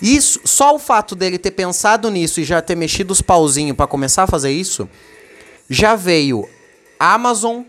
isso, 0.00 0.40
só 0.44 0.74
o 0.74 0.78
fato 0.78 1.14
dele 1.14 1.36
ter 1.36 1.50
pensado 1.50 2.10
nisso 2.10 2.40
e 2.40 2.44
já 2.44 2.62
ter 2.62 2.74
mexido 2.74 3.12
os 3.12 3.20
pauzinhos 3.20 3.76
para 3.76 3.86
começar 3.86 4.22
a 4.22 4.26
fazer 4.26 4.50
isso, 4.50 4.88
já 5.68 5.94
veio 5.94 6.48
Amazon 6.98 7.62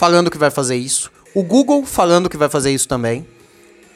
falando 0.00 0.30
que 0.30 0.38
vai 0.38 0.50
fazer 0.50 0.76
isso, 0.76 1.12
o 1.34 1.42
Google 1.42 1.84
falando 1.84 2.30
que 2.30 2.38
vai 2.38 2.48
fazer 2.48 2.70
isso 2.70 2.88
também. 2.88 3.26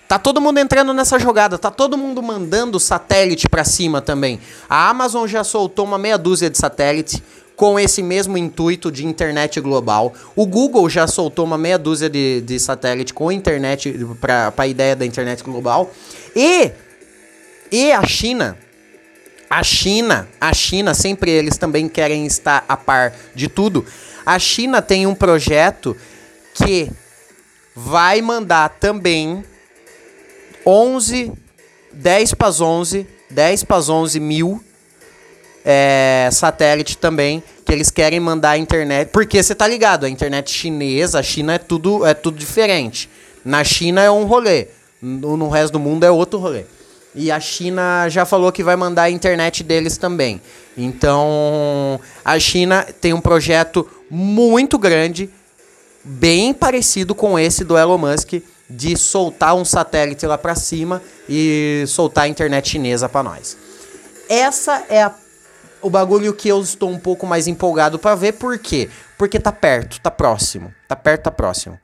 Tá 0.06 0.18
todo 0.18 0.38
mundo 0.38 0.58
entrando 0.58 0.92
nessa 0.92 1.18
jogada, 1.18 1.56
tá 1.56 1.70
todo 1.70 1.96
mundo 1.96 2.22
mandando 2.22 2.78
satélite 2.78 3.48
para 3.48 3.64
cima 3.64 4.02
também. 4.02 4.38
A 4.68 4.90
Amazon 4.90 5.26
já 5.26 5.42
soltou 5.42 5.86
uma 5.86 5.96
meia 5.96 6.18
dúzia 6.18 6.50
de 6.50 6.58
satélite 6.58 7.22
com 7.56 7.80
esse 7.80 8.02
mesmo 8.02 8.36
intuito 8.36 8.92
de 8.92 9.06
internet 9.06 9.58
global. 9.62 10.12
O 10.36 10.44
Google 10.44 10.90
já 10.90 11.06
soltou 11.06 11.46
uma 11.46 11.56
meia 11.56 11.78
dúzia 11.78 12.10
de, 12.10 12.42
de 12.42 12.60
satélite 12.60 13.14
com 13.14 13.32
internet 13.32 13.90
para 14.20 14.52
a 14.54 14.66
ideia 14.66 14.94
da 14.94 15.06
internet 15.06 15.42
global. 15.42 15.90
E, 16.36 16.70
e 17.72 17.92
a 17.92 18.06
China, 18.06 18.58
a 19.48 19.62
China, 19.62 20.28
a 20.38 20.52
China, 20.52 20.92
sempre 20.92 21.30
eles 21.30 21.56
também 21.56 21.88
querem 21.88 22.26
estar 22.26 22.62
a 22.68 22.76
par 22.76 23.14
de 23.34 23.48
tudo. 23.48 23.86
A 24.24 24.38
China 24.38 24.80
tem 24.80 25.06
um 25.06 25.14
projeto 25.14 25.96
que 26.54 26.90
vai 27.74 28.22
mandar 28.22 28.68
também 28.68 29.44
11, 30.66 31.32
10 31.92 32.34
para 32.34 32.50
11, 32.50 33.06
10 33.30 33.64
para 33.64 33.76
11 33.76 34.20
mil 34.20 34.64
é, 35.64 36.28
satélite 36.32 36.98
também 36.98 37.42
que 37.64 37.72
eles 37.72 37.90
querem 37.90 38.20
mandar 38.20 38.50
a 38.50 38.58
internet. 38.58 39.08
Porque 39.10 39.42
você 39.42 39.54
tá 39.54 39.66
ligado, 39.66 40.04
a 40.04 40.10
internet 40.10 40.50
chinesa, 40.50 41.18
a 41.18 41.22
China 41.22 41.54
é 41.54 41.58
tudo, 41.58 42.06
é 42.06 42.14
tudo 42.14 42.38
diferente. 42.38 43.08
Na 43.44 43.64
China 43.64 44.02
é 44.02 44.10
um 44.10 44.24
rolê, 44.24 44.68
no, 45.00 45.36
no 45.36 45.48
resto 45.48 45.72
do 45.72 45.80
mundo 45.80 46.04
é 46.04 46.10
outro 46.10 46.38
rolê. 46.38 46.64
E 47.14 47.30
a 47.30 47.38
China 47.38 48.08
já 48.08 48.24
falou 48.24 48.50
que 48.50 48.62
vai 48.62 48.74
mandar 48.74 49.04
a 49.04 49.10
internet 49.10 49.62
deles 49.62 49.96
também. 49.96 50.40
Então, 50.76 52.00
a 52.24 52.38
China 52.38 52.84
tem 53.00 53.12
um 53.12 53.20
projeto 53.20 53.88
muito 54.14 54.78
grande, 54.78 55.28
bem 56.04 56.54
parecido 56.54 57.16
com 57.16 57.36
esse 57.36 57.64
do 57.64 57.76
Elon 57.76 57.98
Musk, 57.98 58.34
de 58.70 58.96
soltar 58.96 59.56
um 59.56 59.64
satélite 59.64 60.24
lá 60.24 60.38
para 60.38 60.54
cima 60.54 61.02
e 61.28 61.84
soltar 61.88 62.24
a 62.24 62.28
internet 62.28 62.68
chinesa 62.68 63.08
para 63.08 63.24
nós. 63.24 63.56
Essa 64.28 64.84
é 64.88 65.02
a, 65.02 65.12
o 65.82 65.90
bagulho 65.90 66.32
que 66.32 66.48
eu 66.48 66.60
estou 66.62 66.90
um 66.90 66.98
pouco 66.98 67.26
mais 67.26 67.48
empolgado 67.48 67.98
para 67.98 68.14
ver, 68.14 68.34
por 68.34 68.56
quê? 68.56 68.88
Porque 69.18 69.40
tá 69.40 69.50
perto, 69.50 70.00
tá 70.00 70.12
próximo. 70.12 70.72
Tá 70.86 70.94
perto, 70.94 71.24
tá 71.24 71.30
próximo. 71.32 71.78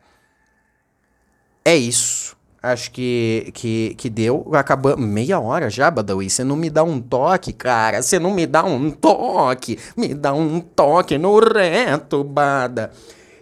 É 1.65 1.77
isso. 1.77 2.37
Acho 2.63 2.91
que, 2.91 3.51
que, 3.55 3.95
que 3.97 4.11
deu. 4.11 4.47
Acabamos. 4.53 5.07
Meia 5.07 5.41
hora 5.41 5.71
já, 5.71 5.91
Badawi. 5.91 6.29
Você 6.29 6.45
não 6.45 6.57
me 6.57 6.69
dá 6.69 6.83
um 6.83 7.01
toque, 7.01 7.53
cara. 7.53 8.03
Você 8.03 8.19
não 8.19 8.33
me 8.33 8.47
dá 8.47 8.63
um 8.65 8.91
toque. 8.91 9.79
Me 9.97 10.13
dá 10.13 10.35
um 10.35 10.61
toque 10.61 11.17
no 11.17 11.39
reto, 11.39 12.23
Bada. 12.23 12.91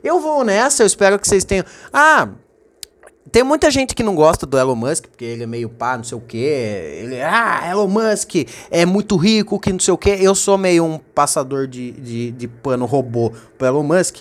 Eu 0.05 0.21
vou 0.21 0.45
nessa, 0.45 0.85
eu 0.85 0.87
espero 0.87 1.19
que 1.19 1.27
vocês 1.27 1.45
tenham. 1.45 1.65
Ah, 1.93 2.29
tem 3.31 3.43
muita 3.43 3.71
gente 3.71 3.95
que 3.95 4.03
não 4.03 4.15
gosta 4.15 4.47
do 4.47 4.59
Elon 4.59 4.75
Musk, 4.75 5.07
porque 5.07 5.25
ele 5.25 5.43
é 5.43 5.47
meio 5.47 5.69
pá, 5.69 5.97
não 5.97 6.05
sei 6.05 6.17
o 6.17 6.21
quê. 6.21 7.01
Ele, 7.03 7.21
ah, 7.21 7.69
Elon 7.71 7.89
Musk 7.89 8.47
é 8.71 8.87
muito 8.87 9.17
rico, 9.17 9.59
que 9.59 9.73
não 9.73 9.81
sei 9.81 9.93
o 9.95 9.99
quê. 9.99 10.17
Eu 10.21 10.35
sou 10.35 10.57
meio 10.57 10.85
um 10.85 10.99
passador 10.99 11.67
de, 11.67 11.93
de, 11.93 12.31
de 12.33 12.49
pano 12.49 12.87
robô 12.87 13.33
pro 13.57 13.67
Elon 13.67 13.83
Musk. 13.83 14.17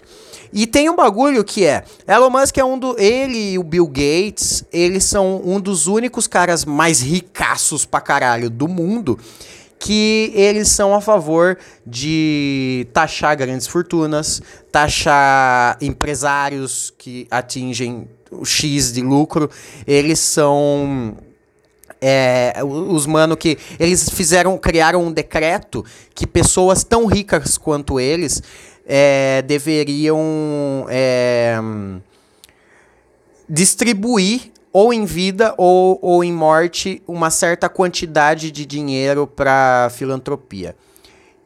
E 0.52 0.66
tem 0.66 0.90
um 0.90 0.96
bagulho 0.96 1.44
que 1.44 1.66
é, 1.66 1.84
Elon 2.08 2.30
Musk 2.30 2.58
é 2.58 2.64
um 2.64 2.80
do, 2.80 3.00
ele 3.00 3.54
e 3.54 3.60
o 3.60 3.64
Bill 3.64 3.88
Gates, 3.88 4.64
eles 4.72 5.04
são 5.04 5.42
um 5.44 5.60
dos 5.60 5.88
únicos 5.88 6.26
caras 6.26 6.64
mais 6.64 7.02
ricaços 7.02 7.86
pra 7.86 8.00
caralho 8.00 8.50
do 8.50 8.68
mundo 8.68 9.20
que 9.80 10.32
eles 10.34 10.70
são 10.70 10.94
a 10.94 11.02
favor 11.02 11.58
de 11.86 12.88
taxar 12.94 13.36
grandes 13.38 13.68
fortunas, 13.68 14.42
taxar 14.72 15.78
empresários 15.82 16.94
que 16.98 17.28
atingem 17.30 18.08
o 18.32 18.46
X 18.46 18.92
de 18.92 19.02
lucro, 19.02 19.50
eles 19.86 20.20
são 20.20 21.18
é, 22.02 22.54
os 22.64 23.06
mano 23.06 23.36
que 23.36 23.58
eles 23.80 24.10
fizeram, 24.10 24.58
criaram 24.58 25.04
um 25.04 25.12
decreto 25.12 25.84
que 26.14 26.28
pessoas 26.28 26.84
tão 26.84 27.06
ricas 27.06 27.58
quanto 27.58 28.00
eles 28.00 28.42
é, 28.86 29.42
deveriam 29.44 30.86
é, 30.90 31.58
distribuir 33.50 34.52
ou 34.78 34.94
em 34.94 35.06
vida 35.06 35.56
ou, 35.58 35.98
ou 36.04 36.24
em 36.24 36.32
morte 36.32 37.02
uma 37.08 37.32
certa 37.32 37.68
quantidade 37.68 38.52
de 38.52 38.64
dinheiro 38.64 39.26
para 39.26 39.90
filantropia. 39.92 40.76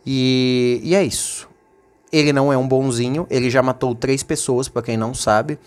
E, 0.06 0.82
e 0.84 0.94
é 0.94 1.02
isso. 1.02 1.48
Ele 2.12 2.34
não 2.34 2.52
é 2.52 2.58
um 2.58 2.67
bonzinho, 2.67 3.26
ele 3.30 3.50
já 3.50 3.63
matou 3.63 3.96
três 3.96 4.22
pessoas, 4.22 4.67
para 4.67 4.82
quem 4.82 4.98
não 4.98 5.13
sabe. 5.13 5.58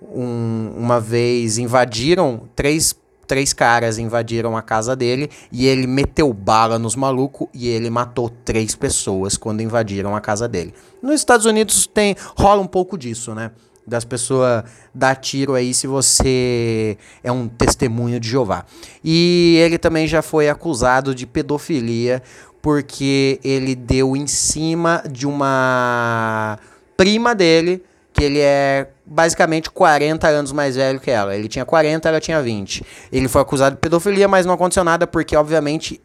Um, 0.00 0.72
uma 0.74 0.98
vez 0.98 1.58
invadiram 1.58 2.48
três 2.56 2.98
três 3.26 3.52
caras 3.52 3.98
invadiram 3.98 4.56
a 4.56 4.62
casa 4.62 4.96
dele 4.96 5.30
e 5.52 5.66
ele 5.66 5.86
meteu 5.86 6.32
bala 6.32 6.78
nos 6.78 6.96
malucos 6.96 7.48
e 7.52 7.68
ele 7.68 7.90
matou 7.90 8.30
três 8.30 8.74
pessoas 8.74 9.36
quando 9.36 9.60
invadiram 9.60 10.16
a 10.16 10.22
casa 10.22 10.48
dele. 10.48 10.72
Nos 11.02 11.16
Estados 11.16 11.44
Unidos 11.44 11.86
tem 11.86 12.16
rola 12.34 12.62
um 12.62 12.66
pouco 12.66 12.96
disso, 12.96 13.34
né? 13.34 13.52
Das 13.86 14.04
pessoas 14.04 14.64
dar 14.94 15.16
tiro 15.16 15.54
aí 15.54 15.74
se 15.74 15.86
você 15.86 16.96
é 17.24 17.32
um 17.32 17.48
testemunho 17.48 18.20
de 18.20 18.28
Jeová. 18.28 18.64
E 19.02 19.56
ele 19.64 19.78
também 19.78 20.06
já 20.06 20.22
foi 20.22 20.48
acusado 20.48 21.14
de 21.14 21.26
pedofilia 21.26 22.22
porque 22.62 23.40
ele 23.42 23.74
deu 23.74 24.14
em 24.16 24.26
cima 24.26 25.02
de 25.10 25.26
uma 25.26 26.58
prima 26.96 27.34
dele 27.34 27.82
que 28.12 28.24
ele 28.24 28.38
é 28.38 28.88
basicamente 29.06 29.70
40 29.70 30.28
anos 30.28 30.52
mais 30.52 30.76
velho 30.76 31.00
que 31.00 31.10
ela. 31.10 31.34
Ele 31.34 31.48
tinha 31.48 31.64
40, 31.64 32.08
ela 32.08 32.20
tinha 32.20 32.42
20. 32.42 32.84
Ele 33.10 33.28
foi 33.28 33.40
acusado 33.40 33.76
de 33.76 33.80
pedofilia, 33.80 34.28
mas 34.28 34.44
não 34.44 34.54
aconteceu 34.54 34.84
nada 34.84 35.06
porque, 35.06 35.34
obviamente, 35.36 36.00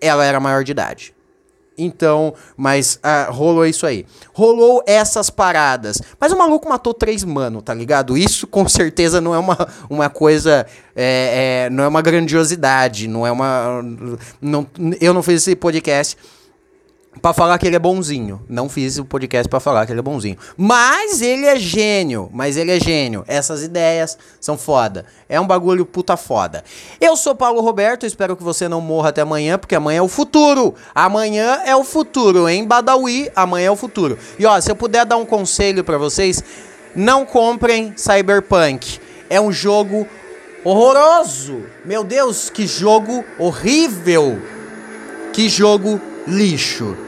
ela 0.00 0.24
era 0.24 0.38
maior 0.38 0.62
de 0.62 0.72
idade. 0.72 1.15
Então, 1.78 2.34
mas 2.56 2.98
ah, 3.02 3.28
rolou 3.30 3.66
isso 3.66 3.86
aí. 3.86 4.06
Rolou 4.32 4.82
essas 4.86 5.30
paradas. 5.30 6.00
Mas 6.18 6.32
o 6.32 6.38
maluco 6.38 6.68
matou 6.68 6.94
três 6.94 7.22
mano, 7.24 7.60
tá 7.60 7.74
ligado? 7.74 8.16
Isso 8.16 8.46
com 8.46 8.68
certeza 8.68 9.20
não 9.20 9.34
é 9.34 9.38
uma, 9.38 9.68
uma 9.88 10.08
coisa. 10.08 10.66
É, 10.94 11.66
é, 11.66 11.70
não 11.70 11.84
é 11.84 11.88
uma 11.88 12.02
grandiosidade. 12.02 13.08
Não 13.08 13.26
é 13.26 13.30
uma. 13.30 13.82
Não, 14.40 14.66
eu 15.00 15.12
não 15.12 15.22
fiz 15.22 15.42
esse 15.42 15.56
podcast 15.56 16.16
para 17.20 17.32
falar 17.32 17.58
que 17.58 17.66
ele 17.66 17.76
é 17.76 17.78
bonzinho. 17.78 18.42
Não 18.48 18.68
fiz 18.68 18.98
o 18.98 19.04
podcast 19.04 19.48
para 19.48 19.60
falar 19.60 19.86
que 19.86 19.92
ele 19.92 20.00
é 20.00 20.02
bonzinho. 20.02 20.36
Mas 20.56 21.22
ele 21.22 21.46
é 21.46 21.56
gênio. 21.56 22.28
Mas 22.32 22.56
ele 22.56 22.70
é 22.70 22.78
gênio. 22.78 23.24
Essas 23.26 23.62
ideias 23.62 24.18
são 24.40 24.56
foda. 24.56 25.04
É 25.28 25.40
um 25.40 25.46
bagulho 25.46 25.86
puta 25.86 26.16
foda. 26.16 26.62
Eu 27.00 27.16
sou 27.16 27.34
Paulo 27.34 27.60
Roberto. 27.60 28.06
Espero 28.06 28.36
que 28.36 28.42
você 28.42 28.68
não 28.68 28.80
morra 28.80 29.08
até 29.08 29.22
amanhã, 29.22 29.58
porque 29.58 29.74
amanhã 29.74 29.98
é 29.98 30.02
o 30.02 30.08
futuro. 30.08 30.74
Amanhã 30.94 31.62
é 31.64 31.74
o 31.74 31.84
futuro, 31.84 32.48
hein? 32.48 32.66
Badawi, 32.66 33.30
amanhã 33.34 33.68
é 33.68 33.70
o 33.70 33.76
futuro. 33.76 34.18
E 34.38 34.46
ó, 34.46 34.60
se 34.60 34.70
eu 34.70 34.76
puder 34.76 35.04
dar 35.04 35.16
um 35.16 35.26
conselho 35.26 35.82
para 35.82 35.98
vocês, 35.98 36.42
não 36.94 37.24
comprem 37.24 37.94
Cyberpunk. 37.96 39.00
É 39.28 39.40
um 39.40 39.50
jogo 39.50 40.06
horroroso. 40.64 41.62
Meu 41.84 42.04
Deus, 42.04 42.50
que 42.50 42.66
jogo 42.66 43.24
horrível. 43.38 44.40
Que 45.32 45.48
jogo 45.48 46.00
lixo. 46.26 47.05